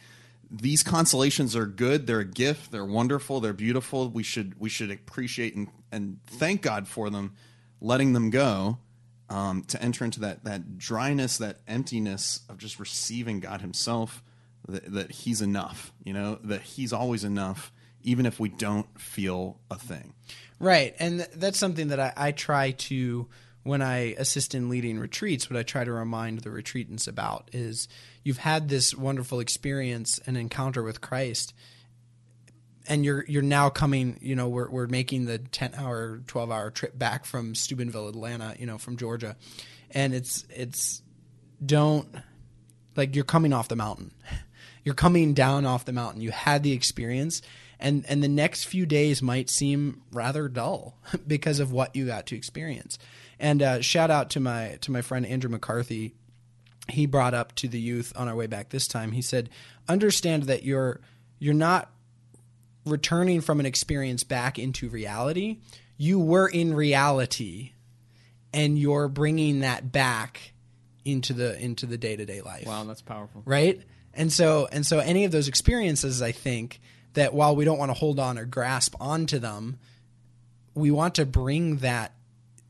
these 0.51 0.83
consolations 0.83 1.57
are 1.57 1.65
good, 1.65 2.07
they're 2.07 2.21
a 2.21 2.25
gift, 2.25 2.71
they're 2.71 2.85
wonderful, 2.85 3.41
they're 3.41 3.55
beautiful. 3.55 4.11
We 4.11 4.23
should 4.23 4.61
we 4.61 4.69
should 4.69 4.91
appreciate 4.91 5.57
and, 5.57 5.69
and 5.91 6.19
thank 6.27 6.61
God 6.61 6.87
for 6.87 7.09
them, 7.09 7.35
letting 7.81 8.13
them 8.13 8.31
go. 8.31 8.79
Um, 9.31 9.63
to 9.65 9.83
enter 9.83 10.07
into 10.07 10.21
that 10.21 10.45
that 10.45 10.79
dryness, 10.79 11.39
that 11.39 11.61
emptiness 11.67 12.41
of 12.49 12.59
just 12.59 12.79
receiving 12.79 13.41
God 13.41 13.63
Himself, 13.63 14.23
that, 14.69 14.91
that 14.93 15.11
He's 15.11 15.41
enough, 15.41 15.93
you 16.05 16.13
know, 16.13 16.39
that 16.45 16.63
He's 16.63 16.93
always 16.93 17.25
enough, 17.25 17.73
even 18.03 18.27
if 18.27 18.39
we 18.39 18.51
don't 18.51 19.01
feel 19.01 19.61
a 19.71 19.77
thing. 19.77 20.15
Right, 20.59 20.95
and 20.99 21.21
that's 21.35 21.59
something 21.59 21.89
that 21.89 22.01
I, 22.01 22.13
I 22.17 22.33
try 22.33 22.73
to 22.73 23.29
when 23.69 23.83
I 23.83 24.15
assist 24.17 24.55
in 24.55 24.71
leading 24.71 24.99
retreats. 24.99 25.51
What 25.51 25.59
I 25.59 25.63
try 25.63 25.85
to 25.85 25.93
remind 25.93 26.39
the 26.39 26.49
retreatants 26.49 27.07
about 27.07 27.51
is 27.53 27.87
you've 28.25 28.39
had 28.39 28.71
this 28.71 28.95
wonderful 28.95 29.41
experience 29.41 30.19
and 30.27 30.39
encounter 30.39 30.83
with 30.83 31.03
Christ, 31.03 31.53
and 32.89 33.05
you're 33.05 33.27
you're 33.29 33.43
now 33.43 33.69
coming. 33.69 34.19
You 34.23 34.37
know, 34.37 34.49
we're 34.49 34.71
we're 34.71 34.87
making 34.87 35.27
the 35.27 35.39
ten 35.39 35.75
hour, 35.77 36.23
twelve 36.27 36.51
hour 36.51 36.71
trip 36.71 36.99
back 36.99 37.27
from 37.27 37.55
Steubenville, 37.55 38.09
Atlanta. 38.09 38.57
You 38.59 38.65
know, 38.65 38.79
from 38.79 38.97
Georgia, 38.97 39.37
and 39.91 40.15
it's 40.15 40.47
it's 40.49 41.03
don't 41.65 42.09
like 42.97 43.15
you're 43.15 43.25
coming 43.25 43.53
off 43.53 43.69
the 43.69 43.77
mountain. 43.77 44.13
You're 44.85 44.95
coming 44.95 45.35
down 45.35 45.67
off 45.67 45.85
the 45.85 45.93
mountain. 45.93 46.23
You 46.23 46.31
had 46.31 46.63
the 46.63 46.73
experience 46.73 47.43
and 47.81 48.05
and 48.09 48.23
the 48.23 48.29
next 48.29 48.65
few 48.65 48.87
days 48.87 49.23
might 49.23 49.51
seem 49.51 50.03
rather 50.13 50.49
dull 50.49 50.99
because 51.27 51.61
of 51.61 51.73
what 51.73 51.95
you 51.95 52.07
got 52.07 52.27
to 52.27 52.37
experience. 52.37 52.99
And 53.41 53.63
uh, 53.63 53.81
shout 53.83 54.11
out 54.11 54.31
to 54.31 54.41
my 54.41 54.79
to 54.81 54.91
my 54.91 55.03
friend 55.03 55.25
Andrew 55.27 55.51
McCarthy. 55.51 56.15
He 56.89 57.07
brought 57.07 57.35
up 57.35 57.55
to 57.57 57.69
the 57.69 57.81
youth 57.81 58.13
on 58.17 58.29
our 58.29 58.35
way 58.35 58.47
back 58.47 58.71
this 58.71 58.89
time. 58.89 59.13
He 59.13 59.23
said, 59.23 59.51
"Understand 59.89 60.45
that 60.45 60.63
you're 60.65 61.01
you're 61.39 61.55
not 61.55 61.91
returning 62.85 63.41
from 63.41 63.61
an 63.61 63.67
experience 63.67 64.25
back 64.25 64.59
into 64.59 64.89
reality. 64.89 65.59
You 65.97 66.19
were 66.19 66.49
in 66.49 66.75
reality, 66.75 67.73
and 68.53 68.79
you're 68.79 69.09
bringing 69.09 69.61
that 69.61 69.93
back 69.93 70.53
into 71.05 71.33
the 71.33 71.59
into 71.63 71.87
the 71.87 71.99
day 71.99 72.17
to 72.17 72.25
day 72.25 72.41
life." 72.41 72.67
Wow, 72.67 72.85
that's 72.85 73.03
powerful. 73.03 73.43
right 73.45 73.81
and 74.15 74.33
so 74.33 74.67
and 74.73 74.85
so 74.85 74.99
any 74.99 75.25
of 75.25 75.31
those 75.33 75.49
experiences 75.49 76.21
i 76.23 76.33
think 76.33 76.81
that 77.15 77.33
while 77.35 77.55
we 77.55 77.65
don't 77.65 77.79
want 77.79 77.91
to 77.91 77.95
hold 77.95 78.19
on 78.19 78.39
or 78.39 78.45
grasp 78.45 78.95
onto 79.01 79.39
them 79.39 79.79
we 80.75 80.91
want 80.91 81.15
to 81.15 81.27
bring 81.27 81.77
that 81.79 82.13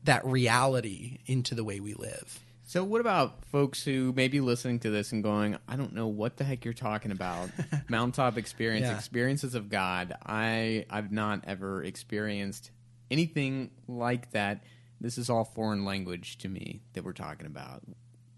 that 0.09 0.25
reality 0.25 1.19
into 1.27 1.53
the 1.55 1.63
way 1.63 1.79
we 1.79 1.93
live 1.93 2.39
So, 2.65 2.83
what 2.83 3.01
about 3.01 3.45
folks 3.45 3.83
who 3.83 4.11
may 4.13 4.27
be 4.27 4.41
listening 4.41 4.79
to 4.81 4.89
this 4.91 5.11
and 5.11 5.23
going, 5.23 5.57
I 5.67 5.75
don't 5.75 5.93
know 5.93 6.07
what 6.07 6.37
the 6.37 6.43
heck 6.43 6.65
you're 6.65 6.73
talking 6.73 7.11
about? 7.11 7.49
Mountaintop 7.89 8.37
experience, 8.37 8.85
Yeah. 8.87 8.95
experiences 8.95 9.55
of 9.55 9.69
God. 9.69 10.13
I, 10.25 10.85
I've 10.89 11.11
not 11.11 11.45
ever 11.47 11.83
experienced 11.83 12.69
anything 13.09 13.71
like 13.87 14.31
that. 14.33 14.63
This 15.01 15.17
is 15.17 15.29
all 15.31 15.45
foreign 15.45 15.83
language 15.85 16.37
to 16.39 16.47
me 16.49 16.81
that 16.93 17.03
we're 17.03 17.13
talking 17.13 17.47
about. 17.47 17.81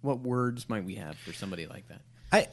What 0.01 0.19
words 0.19 0.69
might 0.69 0.86
we 0.86 0.95
have 0.95 1.17
for 1.17 1.34
somebody 1.34 1.67
like 1.67 1.88
that? 1.89 2.01
I 2.31 2.47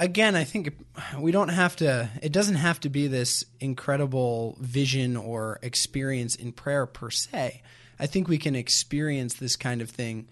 again, 0.00 0.34
I 0.34 0.42
think 0.44 0.74
we 1.20 1.30
don't 1.30 1.50
have 1.50 1.76
to. 1.76 2.08
It 2.22 2.32
doesn't 2.32 2.56
have 2.56 2.80
to 2.80 2.88
be 2.88 3.06
this 3.06 3.44
incredible 3.60 4.56
vision 4.60 5.16
or 5.16 5.58
experience 5.62 6.34
in 6.34 6.50
prayer 6.52 6.86
per 6.86 7.10
se. 7.10 7.62
I 7.98 8.06
think 8.06 8.28
we 8.28 8.38
can 8.38 8.54
experience 8.54 9.34
this 9.34 9.56
kind 9.56 9.82
of 9.82 9.90
thing 9.90 10.28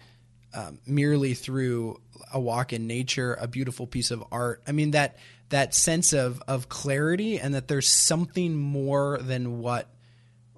um, 0.54 0.78
merely 0.86 1.34
through 1.34 2.00
a 2.32 2.40
walk 2.40 2.72
in 2.72 2.86
nature, 2.86 3.34
a 3.40 3.46
beautiful 3.46 3.86
piece 3.86 4.10
of 4.10 4.24
art. 4.30 4.62
I 4.66 4.72
mean 4.72 4.92
that 4.92 5.16
that 5.48 5.74
sense 5.74 6.12
of 6.12 6.42
of 6.48 6.68
clarity 6.68 7.38
and 7.38 7.54
that 7.54 7.68
there's 7.68 7.88
something 7.88 8.54
more 8.54 9.18
than 9.20 9.60
what 9.60 9.88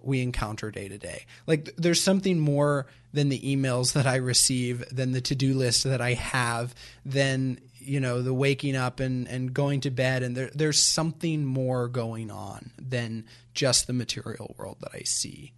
we 0.03 0.21
encounter 0.21 0.71
day 0.71 0.89
to 0.89 0.99
day. 0.99 1.27
Like 1.47 1.75
there's 1.77 2.03
something 2.03 2.39
more 2.39 2.87
than 3.13 3.29
the 3.29 3.41
emails 3.41 3.93
that 3.95 4.07
I 4.07 4.17
receive, 4.17 4.85
than 4.91 5.13
the 5.13 5.21
to-do 5.21 5.55
list 5.55 5.85
that 5.85 6.01
I 6.01 6.15
have, 6.15 6.75
than 7.05 7.61
you 7.79 8.01
know 8.01 8.23
the 8.23 8.35
waking 8.35 8.77
up 8.77 9.01
and, 9.01 9.29
and 9.29 9.53
going 9.53 9.81
to 9.83 9.91
bed 9.91 10.23
and 10.23 10.37
there, 10.37 10.51
there's 10.55 10.83
something 10.83 11.45
more 11.45 11.87
going 11.87 12.31
on 12.31 12.73
than 12.79 13.27
just 13.53 13.87
the 13.87 13.93
material 13.93 14.55
world 14.59 14.79
that 14.81 14.93
I 14.95 15.03
see. 15.05 15.53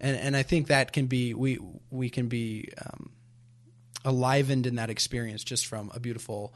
And 0.00 0.16
and 0.16 0.36
I 0.36 0.42
think 0.42 0.68
that 0.68 0.92
can 0.92 1.06
be 1.06 1.34
we 1.34 1.58
we 1.90 2.10
can 2.10 2.28
be 2.28 2.70
um, 2.84 3.10
alivened 4.04 4.66
in 4.66 4.76
that 4.76 4.90
experience 4.90 5.44
just 5.44 5.66
from 5.66 5.90
a 5.94 6.00
beautiful 6.00 6.54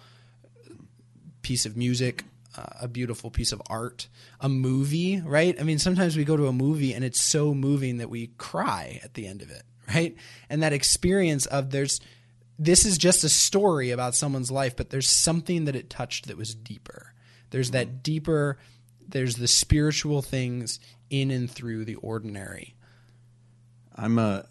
piece 1.42 1.66
of 1.66 1.76
music, 1.76 2.24
uh, 2.56 2.66
a 2.82 2.88
beautiful 2.88 3.30
piece 3.30 3.52
of 3.52 3.60
art, 3.68 4.08
a 4.40 4.48
movie, 4.48 5.20
right? 5.20 5.60
I 5.60 5.64
mean, 5.64 5.78
sometimes 5.78 6.16
we 6.16 6.24
go 6.24 6.36
to 6.36 6.46
a 6.46 6.52
movie 6.52 6.94
and 6.94 7.04
it's 7.04 7.20
so 7.20 7.52
moving 7.54 7.98
that 7.98 8.10
we 8.10 8.28
cry 8.38 9.00
at 9.02 9.14
the 9.14 9.26
end 9.26 9.42
of 9.42 9.50
it, 9.50 9.62
right? 9.94 10.16
And 10.48 10.62
that 10.62 10.72
experience 10.72 11.46
of 11.46 11.70
there's 11.70 12.00
this 12.58 12.84
is 12.84 12.96
just 12.96 13.24
a 13.24 13.28
story 13.28 13.90
about 13.90 14.14
someone's 14.14 14.50
life, 14.50 14.76
but 14.76 14.90
there's 14.90 15.08
something 15.08 15.64
that 15.64 15.74
it 15.74 15.90
touched 15.90 16.28
that 16.28 16.36
was 16.36 16.54
deeper. 16.54 17.12
There's 17.50 17.72
that 17.72 18.02
deeper 18.02 18.58
there's 19.08 19.36
the 19.36 19.48
spiritual 19.48 20.22
things 20.22 20.80
in 21.10 21.30
and 21.30 21.50
through 21.50 21.84
the 21.84 21.96
ordinary. 21.96 22.74
I'm 24.02 24.18
uh, 24.18 24.42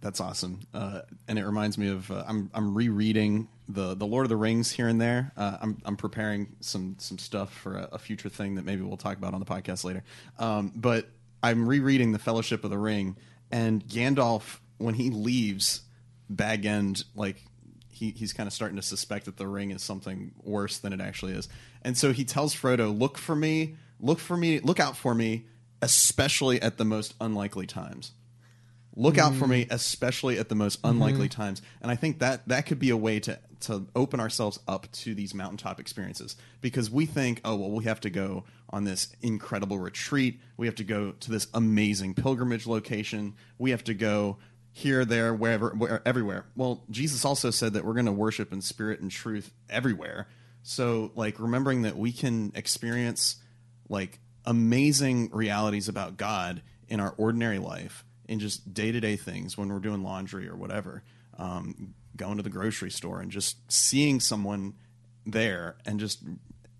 that's 0.00 0.20
awesome, 0.22 0.60
uh, 0.72 1.02
and 1.28 1.38
it 1.38 1.44
reminds 1.44 1.76
me 1.76 1.88
of 1.88 2.10
uh, 2.10 2.24
I'm 2.26 2.50
I'm 2.54 2.74
rereading 2.74 3.46
the 3.68 3.94
the 3.94 4.06
Lord 4.06 4.24
of 4.24 4.30
the 4.30 4.36
Rings 4.36 4.72
here 4.72 4.88
and 4.88 4.98
there. 4.98 5.32
Uh, 5.36 5.58
I'm 5.60 5.82
I'm 5.84 5.96
preparing 5.98 6.56
some 6.60 6.96
some 6.98 7.18
stuff 7.18 7.52
for 7.52 7.76
a, 7.76 7.88
a 7.92 7.98
future 7.98 8.30
thing 8.30 8.54
that 8.54 8.64
maybe 8.64 8.80
we'll 8.80 8.96
talk 8.96 9.18
about 9.18 9.34
on 9.34 9.40
the 9.40 9.46
podcast 9.46 9.84
later. 9.84 10.02
Um, 10.38 10.72
but 10.74 11.10
I'm 11.42 11.68
rereading 11.68 12.12
the 12.12 12.18
Fellowship 12.18 12.64
of 12.64 12.70
the 12.70 12.78
Ring, 12.78 13.16
and 13.50 13.86
Gandalf 13.86 14.60
when 14.78 14.94
he 14.94 15.10
leaves 15.10 15.82
Bag 16.30 16.64
End, 16.64 17.04
like 17.14 17.44
he, 17.92 18.12
he's 18.12 18.32
kind 18.32 18.46
of 18.46 18.54
starting 18.54 18.76
to 18.76 18.82
suspect 18.82 19.26
that 19.26 19.36
the 19.36 19.46
ring 19.46 19.72
is 19.72 19.82
something 19.82 20.32
worse 20.42 20.78
than 20.78 20.94
it 20.94 21.02
actually 21.02 21.32
is. 21.32 21.50
And 21.82 21.98
so 21.98 22.14
he 22.14 22.24
tells 22.24 22.54
Frodo, 22.54 22.98
"Look 22.98 23.18
for 23.18 23.36
me, 23.36 23.76
look 24.00 24.20
for 24.20 24.38
me, 24.38 24.58
look 24.60 24.80
out 24.80 24.96
for 24.96 25.14
me, 25.14 25.44
especially 25.82 26.62
at 26.62 26.78
the 26.78 26.86
most 26.86 27.12
unlikely 27.20 27.66
times." 27.66 28.12
Look 28.96 29.18
out 29.18 29.34
for 29.34 29.46
me 29.46 29.66
mm. 29.66 29.72
especially 29.72 30.38
at 30.38 30.48
the 30.48 30.54
most 30.54 30.80
unlikely 30.82 31.28
mm-hmm. 31.28 31.40
times. 31.40 31.62
And 31.82 31.90
i 31.90 31.96
think 31.96 32.18
that 32.20 32.48
that 32.48 32.66
could 32.66 32.78
be 32.78 32.90
a 32.90 32.96
way 32.96 33.20
to 33.20 33.38
to 33.58 33.86
open 33.96 34.20
ourselves 34.20 34.58
up 34.68 34.90
to 34.92 35.14
these 35.14 35.34
mountaintop 35.34 35.80
experiences. 35.80 36.36
Because 36.60 36.90
we 36.90 37.06
think 37.06 37.40
oh 37.44 37.56
well 37.56 37.70
we 37.70 37.84
have 37.84 38.00
to 38.00 38.10
go 38.10 38.44
on 38.70 38.84
this 38.84 39.14
incredible 39.22 39.78
retreat. 39.78 40.40
We 40.56 40.66
have 40.66 40.76
to 40.76 40.84
go 40.84 41.12
to 41.12 41.30
this 41.30 41.46
amazing 41.54 42.14
pilgrimage 42.14 42.66
location. 42.66 43.34
We 43.58 43.70
have 43.70 43.84
to 43.84 43.94
go 43.94 44.38
here 44.72 45.04
there 45.04 45.32
wherever 45.32 45.70
where, 45.70 46.02
everywhere. 46.06 46.46
Well 46.56 46.82
jesus 46.90 47.24
also 47.24 47.50
said 47.50 47.74
that 47.74 47.84
we're 47.84 47.94
going 47.94 48.06
to 48.06 48.12
worship 48.12 48.52
in 48.52 48.62
spirit 48.62 49.00
and 49.00 49.10
truth 49.10 49.52
everywhere. 49.68 50.28
So 50.62 51.12
like 51.14 51.38
remembering 51.38 51.82
that 51.82 51.96
we 51.96 52.12
can 52.12 52.52
experience 52.54 53.36
like 53.88 54.18
amazing 54.44 55.30
realities 55.32 55.88
about 55.88 56.16
God 56.16 56.62
in 56.88 57.00
our 57.00 57.14
ordinary 57.16 57.58
life, 57.58 58.04
in 58.28 58.38
just 58.38 58.72
day 58.74 58.92
to 58.92 59.00
day 59.00 59.16
things 59.16 59.56
when 59.56 59.68
we're 59.68 59.78
doing 59.78 60.02
laundry 60.02 60.48
or 60.48 60.56
whatever, 60.56 61.02
um, 61.38 61.94
going 62.16 62.36
to 62.36 62.42
the 62.42 62.50
grocery 62.50 62.90
store 62.90 63.20
and 63.20 63.30
just 63.30 63.70
seeing 63.70 64.20
someone 64.20 64.74
there 65.24 65.76
and 65.84 66.00
just 66.00 66.22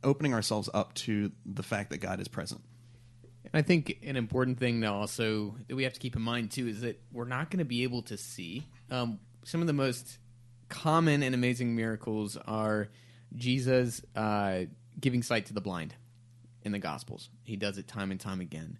opening 0.02 0.35
ourselves 0.35 0.68
up 0.72 0.94
to 0.94 1.32
the 1.44 1.62
fact 1.62 1.90
that 1.90 1.98
God 1.98 2.20
is 2.20 2.28
present. 2.28 2.62
I 3.54 3.62
think 3.62 3.98
an 4.02 4.16
important 4.16 4.59
thing 4.59 4.80
to 4.82 4.92
also 4.92 5.56
that 5.68 5.76
we 5.76 5.85
have 5.85 5.92
to 5.92 6.00
keep 6.00 6.16
in 6.16 6.22
mind 6.22 6.50
too 6.50 6.66
is 6.68 6.80
that 6.80 7.00
we're 7.12 7.24
not 7.24 7.50
going 7.50 7.59
to 7.59 7.64
be 7.64 7.85
able 7.85 8.02
to 8.02 8.16
see 8.16 8.66
um, 8.90 9.18
some 9.44 9.61
of 9.61 9.66
the 9.66 9.72
most 9.72 10.18
common 10.68 11.22
and 11.22 11.35
amazing 11.35 11.74
miracles 11.76 12.37
are 12.37 12.88
Jesus 13.35 14.02
uh, 14.14 14.62
giving 14.98 15.22
sight 15.22 15.46
to 15.46 15.54
the 15.54 15.61
blind 15.61 15.94
in 16.62 16.72
the 16.72 16.78
Gospels. 16.78 17.30
He 17.44 17.56
does 17.56 17.78
it 17.78 17.87
time 17.87 18.11
and 18.11 18.20
time 18.20 18.40
again. 18.40 18.78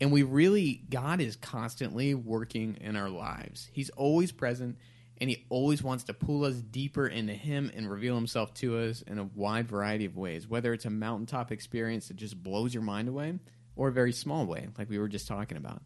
And 0.00 0.10
we 0.10 0.22
really, 0.22 0.82
God 0.88 1.20
is 1.20 1.36
constantly 1.36 2.14
working 2.14 2.78
in 2.80 2.96
our 2.96 3.10
lives. 3.10 3.68
He's 3.72 3.90
always 3.90 4.32
present 4.32 4.78
and 5.18 5.28
He 5.28 5.44
always 5.50 5.82
wants 5.82 6.04
to 6.04 6.14
pull 6.14 6.44
us 6.44 6.54
deeper 6.54 7.06
into 7.06 7.34
Him 7.34 7.70
and 7.74 7.90
reveal 7.90 8.14
Himself 8.14 8.54
to 8.54 8.78
us 8.78 9.02
in 9.02 9.18
a 9.18 9.24
wide 9.34 9.68
variety 9.68 10.06
of 10.06 10.16
ways, 10.16 10.48
whether 10.48 10.72
it's 10.72 10.86
a 10.86 10.90
mountaintop 10.90 11.52
experience 11.52 12.08
that 12.08 12.16
just 12.16 12.42
blows 12.42 12.72
your 12.72 12.82
mind 12.82 13.08
away 13.08 13.38
or 13.76 13.88
a 13.88 13.92
very 13.92 14.12
small 14.12 14.46
way, 14.46 14.68
like 14.78 14.88
we 14.88 14.98
were 14.98 15.08
just 15.08 15.28
talking 15.28 15.58
about. 15.58 15.82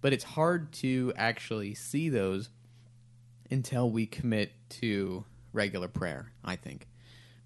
But 0.00 0.12
it's 0.12 0.24
hard 0.24 0.72
to 0.74 1.12
actually 1.16 1.74
see 1.74 2.08
those 2.08 2.48
until 3.50 3.90
we 3.90 4.06
commit 4.06 4.52
to 4.68 5.24
regular 5.52 5.88
prayer, 5.88 6.32
I 6.44 6.56
think, 6.56 6.86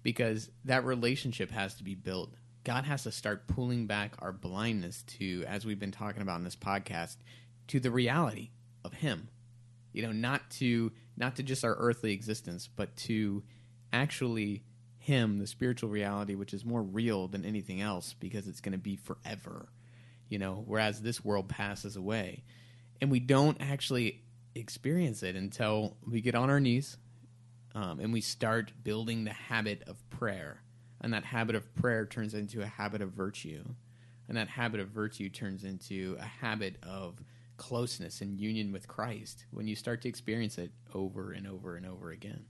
because 0.03 0.49
that 0.65 0.85
relationship 0.85 1.51
has 1.51 1.73
to 1.75 1.83
be 1.83 1.95
built. 1.95 2.31
God 2.65 2.83
has 2.85 3.03
to 3.03 3.11
start 3.11 3.47
pulling 3.47 3.85
back 3.85 4.15
our 4.19 4.31
blindness 4.33 5.03
to, 5.19 5.45
as 5.47 5.65
we've 5.65 5.79
been 5.79 5.91
talking 5.91 6.23
about 6.23 6.37
in 6.37 6.43
this 6.43 6.55
podcast, 6.55 7.17
to 7.67 7.79
the 7.79 7.91
reality 7.91 8.49
of 8.83 8.93
Him. 8.93 9.29
You 9.93 10.01
know, 10.01 10.11
not 10.11 10.49
to 10.51 10.91
not 11.15 11.37
to 11.37 11.43
just 11.43 11.63
our 11.63 11.75
earthly 11.75 12.11
existence, 12.11 12.67
but 12.67 12.93
to 12.97 13.43
actually 13.93 14.63
Him, 14.97 15.37
the 15.37 15.47
spiritual 15.47 15.89
reality, 15.89 16.35
which 16.35 16.53
is 16.53 16.65
more 16.65 16.81
real 16.81 17.27
than 17.27 17.45
anything 17.45 17.79
else 17.81 18.13
because 18.19 18.47
it's 18.47 18.59
going 18.59 18.73
to 18.73 18.79
be 18.79 18.97
forever. 18.97 19.69
You 20.27 20.39
know, 20.39 20.63
whereas 20.65 21.01
this 21.01 21.23
world 21.23 21.47
passes 21.47 21.95
away, 21.95 22.43
and 22.99 23.11
we 23.11 23.19
don't 23.19 23.57
actually 23.61 24.23
experience 24.55 25.21
it 25.21 25.35
until 25.35 25.97
we 26.05 26.19
get 26.19 26.33
on 26.33 26.49
our 26.49 26.59
knees 26.59 26.97
um, 27.75 27.99
and 27.99 28.11
we 28.11 28.21
start 28.21 28.71
building 28.83 29.25
the 29.25 29.33
habit 29.33 29.83
of 29.85 30.09
prayer. 30.09 30.61
And 31.05 31.13
that 31.13 31.23
habit 31.23 31.55
of 31.55 31.75
prayer 31.75 32.07
turns 32.07 32.33
into 32.33 32.63
a 32.63 32.65
habit 32.65 32.99
of 33.03 33.11
virtue. 33.11 33.63
And 34.27 34.35
that 34.37 34.47
habit 34.47 34.79
of 34.79 34.87
virtue 34.87 35.29
turns 35.29 35.63
into 35.63 36.17
a 36.19 36.25
habit 36.25 36.77
of 36.81 37.21
closeness 37.57 38.21
and 38.21 38.39
union 38.39 38.71
with 38.71 38.87
Christ 38.87 39.45
when 39.51 39.67
you 39.67 39.75
start 39.75 40.01
to 40.01 40.09
experience 40.09 40.57
it 40.57 40.71
over 40.95 41.31
and 41.31 41.45
over 41.45 41.75
and 41.75 41.85
over 41.85 42.09
again. 42.09 42.45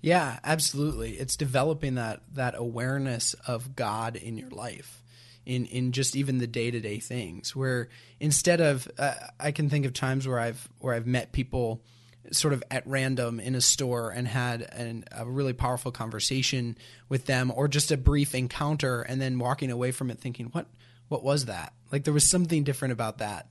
Yeah, 0.00 0.40
absolutely. 0.42 1.12
It's 1.20 1.36
developing 1.36 1.94
that 1.94 2.22
that 2.32 2.56
awareness 2.56 3.34
of 3.46 3.76
God 3.76 4.16
in 4.16 4.36
your 4.36 4.50
life, 4.50 5.04
in 5.46 5.64
in 5.66 5.92
just 5.92 6.16
even 6.16 6.38
the 6.38 6.48
day 6.48 6.72
to 6.72 6.80
day 6.80 6.98
things. 6.98 7.54
Where 7.54 7.90
instead 8.18 8.60
of, 8.60 8.90
uh, 8.98 9.14
I 9.38 9.52
can 9.52 9.70
think 9.70 9.86
of 9.86 9.92
times 9.92 10.26
where 10.26 10.40
I've 10.40 10.68
where 10.80 10.94
I've 10.94 11.06
met 11.06 11.30
people 11.30 11.84
sort 12.32 12.52
of 12.54 12.62
at 12.70 12.86
random 12.86 13.40
in 13.40 13.54
a 13.54 13.60
store 13.60 14.10
and 14.10 14.28
had 14.28 14.62
an, 14.62 15.04
a 15.12 15.24
really 15.24 15.52
powerful 15.52 15.92
conversation 15.92 16.76
with 17.08 17.26
them, 17.26 17.52
or 17.54 17.68
just 17.68 17.90
a 17.90 17.96
brief 17.96 18.34
encounter, 18.34 19.02
and 19.02 19.20
then 19.20 19.38
walking 19.38 19.70
away 19.70 19.90
from 19.90 20.10
it 20.10 20.18
thinking, 20.18 20.46
what 20.46 20.66
what 21.08 21.24
was 21.24 21.46
that? 21.46 21.72
Like 21.90 22.04
there 22.04 22.14
was 22.14 22.30
something 22.30 22.64
different 22.64 22.92
about 22.92 23.18
that, 23.18 23.48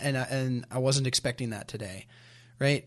and 0.00 0.16
and 0.16 0.64
I 0.70 0.78
wasn't 0.78 1.06
expecting 1.06 1.50
that 1.50 1.68
today, 1.68 2.06
right? 2.58 2.86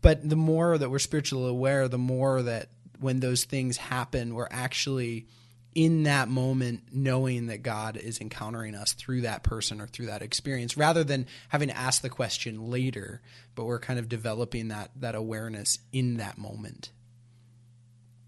but 0.00 0.28
the 0.28 0.36
more 0.36 0.76
that 0.78 0.90
we're 0.90 0.98
spiritually 0.98 1.48
aware, 1.48 1.88
the 1.88 1.98
more 1.98 2.42
that 2.42 2.68
when 3.00 3.20
those 3.20 3.44
things 3.44 3.76
happen, 3.76 4.34
we're 4.34 4.48
actually 4.50 5.26
in 5.76 6.04
that 6.04 6.26
moment 6.28 6.84
knowing 6.90 7.48
that 7.48 7.62
God 7.62 7.98
is 7.98 8.18
encountering 8.18 8.74
us 8.74 8.94
through 8.94 9.20
that 9.20 9.42
person 9.42 9.78
or 9.78 9.86
through 9.86 10.06
that 10.06 10.22
experience 10.22 10.74
rather 10.74 11.04
than 11.04 11.26
having 11.50 11.68
to 11.68 11.76
ask 11.76 12.00
the 12.00 12.08
question 12.08 12.70
later, 12.70 13.20
but 13.54 13.66
we're 13.66 13.78
kind 13.78 13.98
of 13.98 14.08
developing 14.08 14.68
that 14.68 14.90
that 14.96 15.14
awareness 15.14 15.78
in 15.92 16.16
that 16.16 16.38
moment. 16.38 16.90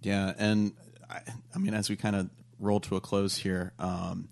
Yeah, 0.03 0.35
and 0.37 0.75
I, 1.09 1.21
I 1.55 1.59
mean, 1.59 1.73
as 1.73 1.89
we 1.89 1.97
kind 1.97 2.15
of 2.15 2.29
roll 2.61 2.81
to 2.81 2.97
a 2.97 3.01
close 3.01 3.39
here, 3.39 3.73
um, 3.79 4.29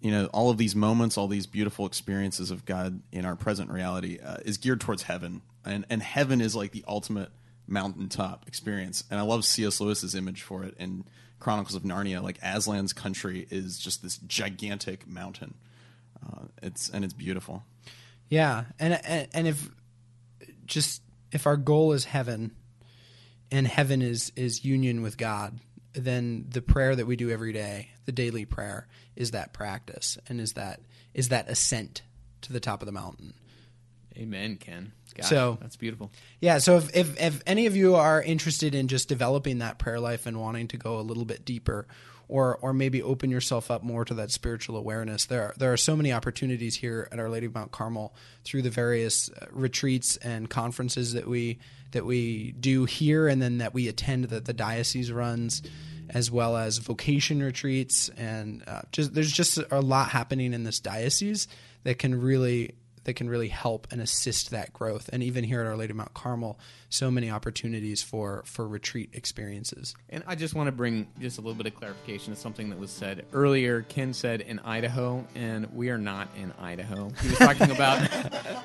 you 0.00 0.10
know, 0.10 0.26
all 0.26 0.50
of 0.50 0.58
these 0.58 0.74
moments, 0.74 1.16
all 1.16 1.28
these 1.28 1.46
beautiful 1.46 1.86
experiences 1.86 2.50
of 2.50 2.64
God 2.64 3.00
in 3.12 3.24
our 3.24 3.36
present 3.36 3.70
reality 3.70 4.18
uh, 4.18 4.38
is 4.44 4.58
geared 4.58 4.80
towards 4.80 5.02
heaven, 5.02 5.40
and 5.64 5.86
and 5.88 6.02
heaven 6.02 6.40
is 6.40 6.56
like 6.56 6.72
the 6.72 6.84
ultimate 6.88 7.30
mountaintop 7.68 8.48
experience. 8.48 9.04
And 9.08 9.20
I 9.20 9.22
love 9.22 9.44
C.S. 9.44 9.80
Lewis's 9.80 10.16
image 10.16 10.42
for 10.42 10.64
it 10.64 10.74
in 10.80 11.04
Chronicles 11.44 11.74
of 11.74 11.82
Narnia. 11.82 12.22
Like 12.22 12.40
Aslan's 12.40 12.94
country 12.94 13.46
is 13.50 13.78
just 13.78 14.02
this 14.02 14.16
gigantic 14.16 15.06
mountain. 15.06 15.54
Uh, 16.24 16.46
it's 16.62 16.88
and 16.88 17.04
it's 17.04 17.12
beautiful. 17.12 17.62
Yeah, 18.30 18.64
and, 18.80 18.94
and 19.04 19.28
and 19.34 19.46
if 19.46 19.68
just 20.64 21.02
if 21.32 21.46
our 21.46 21.58
goal 21.58 21.92
is 21.92 22.06
heaven, 22.06 22.52
and 23.50 23.66
heaven 23.66 24.00
is 24.00 24.32
is 24.36 24.64
union 24.64 25.02
with 25.02 25.18
God, 25.18 25.60
then 25.92 26.46
the 26.48 26.62
prayer 26.62 26.96
that 26.96 27.06
we 27.06 27.14
do 27.14 27.30
every 27.30 27.52
day, 27.52 27.90
the 28.06 28.12
daily 28.12 28.46
prayer, 28.46 28.88
is 29.14 29.32
that 29.32 29.52
practice 29.52 30.16
and 30.26 30.40
is 30.40 30.54
that 30.54 30.80
is 31.12 31.28
that 31.28 31.50
ascent 31.50 32.00
to 32.40 32.54
the 32.54 32.60
top 32.60 32.80
of 32.80 32.86
the 32.86 32.92
mountain. 32.92 33.34
Amen, 34.16 34.56
Ken. 34.56 34.92
Gosh, 35.14 35.28
So- 35.28 35.58
that's 35.60 35.76
beautiful. 35.76 36.10
Yeah, 36.40 36.58
so 36.58 36.76
if, 36.76 36.94
if 36.94 37.20
if 37.20 37.42
any 37.46 37.66
of 37.66 37.76
you 37.76 37.94
are 37.94 38.22
interested 38.22 38.74
in 38.74 38.88
just 38.88 39.08
developing 39.08 39.58
that 39.58 39.78
prayer 39.78 40.00
life 40.00 40.26
and 40.26 40.40
wanting 40.40 40.68
to 40.68 40.76
go 40.76 40.98
a 40.98 41.02
little 41.02 41.24
bit 41.24 41.44
deeper 41.44 41.86
or 42.26 42.56
or 42.56 42.72
maybe 42.72 43.02
open 43.02 43.30
yourself 43.30 43.70
up 43.70 43.82
more 43.82 44.04
to 44.04 44.14
that 44.14 44.30
spiritual 44.30 44.76
awareness, 44.76 45.26
there 45.26 45.42
are, 45.42 45.54
there 45.56 45.72
are 45.72 45.76
so 45.76 45.94
many 45.96 46.12
opportunities 46.12 46.76
here 46.76 47.08
at 47.12 47.18
Our 47.20 47.28
Lady 47.28 47.46
of 47.46 47.54
Mount 47.54 47.70
Carmel 47.70 48.14
through 48.44 48.62
the 48.62 48.70
various 48.70 49.30
uh, 49.30 49.46
retreats 49.50 50.16
and 50.18 50.48
conferences 50.50 51.12
that 51.12 51.28
we 51.28 51.58
that 51.92 52.04
we 52.04 52.52
do 52.52 52.84
here 52.84 53.28
and 53.28 53.40
then 53.40 53.58
that 53.58 53.72
we 53.72 53.86
attend 53.86 54.24
that 54.24 54.44
the 54.46 54.52
diocese 54.52 55.12
runs 55.12 55.62
as 56.10 56.30
well 56.30 56.56
as 56.56 56.78
vocation 56.78 57.40
retreats 57.42 58.08
and 58.16 58.62
uh, 58.66 58.82
just 58.90 59.14
there's 59.14 59.32
just 59.32 59.58
a 59.70 59.80
lot 59.80 60.08
happening 60.08 60.52
in 60.52 60.64
this 60.64 60.80
diocese 60.80 61.46
that 61.84 61.98
can 61.98 62.20
really 62.20 62.74
that 63.04 63.14
can 63.14 63.28
really 63.28 63.48
help 63.48 63.86
and 63.90 64.00
assist 64.00 64.50
that 64.50 64.72
growth. 64.72 65.08
And 65.12 65.22
even 65.22 65.44
here 65.44 65.60
at 65.60 65.66
Our 65.66 65.76
Lady 65.76 65.90
of 65.92 65.96
Mount 65.96 66.14
Carmel, 66.14 66.58
so 66.88 67.10
many 67.10 67.30
opportunities 67.30 68.02
for 68.02 68.42
for 68.46 68.66
retreat 68.66 69.10
experiences. 69.12 69.94
And 70.10 70.24
I 70.26 70.34
just 70.34 70.54
want 70.54 70.68
to 70.68 70.72
bring 70.72 71.06
just 71.20 71.38
a 71.38 71.40
little 71.40 71.54
bit 71.54 71.66
of 71.66 71.74
clarification 71.74 72.34
to 72.34 72.40
something 72.40 72.70
that 72.70 72.78
was 72.78 72.90
said 72.90 73.24
earlier. 73.32 73.82
Ken 73.82 74.12
said 74.14 74.40
in 74.40 74.58
Idaho, 74.60 75.26
and 75.34 75.66
we 75.74 75.90
are 75.90 75.98
not 75.98 76.28
in 76.36 76.52
Idaho. 76.60 77.10
He 77.22 77.28
was 77.28 77.38
talking 77.38 77.70
about 77.74 78.08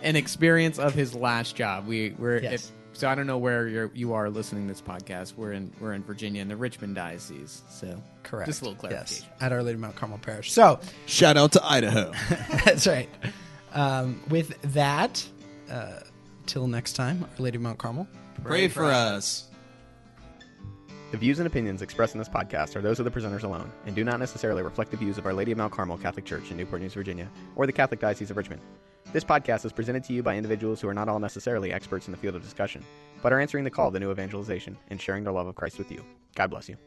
an 0.03 0.15
experience 0.15 0.79
of 0.79 0.93
his 0.93 1.13
last 1.15 1.55
job. 1.55 1.87
We 1.87 2.11
we're 2.17 2.37
Yes. 2.39 2.53
if- 2.53 2.71
so 2.91 3.07
I 3.07 3.13
don't 3.15 3.27
know 3.27 3.37
where 3.37 3.67
you're, 3.67 3.91
you 3.93 4.13
are 4.13 4.29
listening 4.31 4.67
to 4.67 4.73
this 4.73 4.81
podcast. 4.81 5.35
We're 5.37 5.53
in 5.53 5.71
we're 5.79 5.93
in 5.93 6.03
Virginia 6.03 6.41
in 6.41 6.47
the 6.49 6.57
Richmond 6.57 6.95
diocese. 6.95 7.61
So 7.69 8.01
Correct. 8.23 8.47
Just 8.47 8.61
a 8.61 8.65
little 8.65 8.79
clarification. 8.79 9.27
Yes, 9.29 9.41
at 9.41 9.51
Our 9.53 9.61
Lady 9.63 9.75
of 9.75 9.79
Mount 9.79 9.95
Carmel 9.95 10.17
Parish. 10.17 10.51
So 10.51 10.79
Shout 11.05 11.37
out 11.37 11.51
to 11.53 11.63
Idaho. 11.63 12.11
that's 12.65 12.87
right. 12.87 13.07
Um, 13.73 14.21
with 14.29 14.59
that, 14.73 15.27
uh, 15.69 15.99
till 16.45 16.67
next 16.67 16.93
time, 16.93 17.23
Our 17.23 17.43
Lady 17.43 17.57
of 17.57 17.61
Mount 17.61 17.77
Carmel. 17.77 18.07
Pray 18.43 18.67
for 18.67 18.85
us. 18.85 19.45
The 21.11 21.17
views 21.17 21.39
and 21.39 21.47
opinions 21.47 21.81
expressed 21.81 22.13
in 22.13 22.19
this 22.19 22.29
podcast 22.29 22.75
are 22.75 22.81
those 22.81 22.99
of 22.99 23.05
the 23.05 23.11
presenters 23.11 23.43
alone 23.43 23.71
and 23.87 23.95
do 23.95 24.03
not 24.03 24.19
necessarily 24.19 24.61
reflect 24.61 24.91
the 24.91 24.97
views 24.97 25.17
of 25.17 25.25
Our 25.25 25.33
Lady 25.33 25.51
of 25.51 25.57
Mount 25.57 25.73
Carmel 25.73 25.97
Catholic 25.97 26.23
Church 26.23 26.51
in 26.51 26.57
Newport 26.57 26.81
News, 26.83 26.93
Virginia, 26.93 27.27
or 27.55 27.65
the 27.65 27.73
Catholic 27.73 27.99
Diocese 27.99 28.29
of 28.29 28.37
Richmond. 28.37 28.61
This 29.11 29.23
podcast 29.23 29.65
is 29.65 29.71
presented 29.73 30.03
to 30.03 30.13
you 30.13 30.21
by 30.21 30.35
individuals 30.35 30.79
who 30.79 30.87
are 30.87 30.93
not 30.93 31.09
all 31.09 31.19
necessarily 31.19 31.73
experts 31.73 32.07
in 32.07 32.11
the 32.11 32.17
field 32.17 32.35
of 32.35 32.43
discussion, 32.43 32.83
but 33.23 33.33
are 33.33 33.39
answering 33.39 33.63
the 33.63 33.71
call 33.71 33.91
to 33.91 33.99
new 33.99 34.11
evangelization 34.11 34.77
and 34.89 35.01
sharing 35.01 35.23
their 35.23 35.33
love 35.33 35.47
of 35.47 35.55
Christ 35.55 35.79
with 35.79 35.91
you. 35.91 36.05
God 36.35 36.51
bless 36.51 36.69
you. 36.69 36.77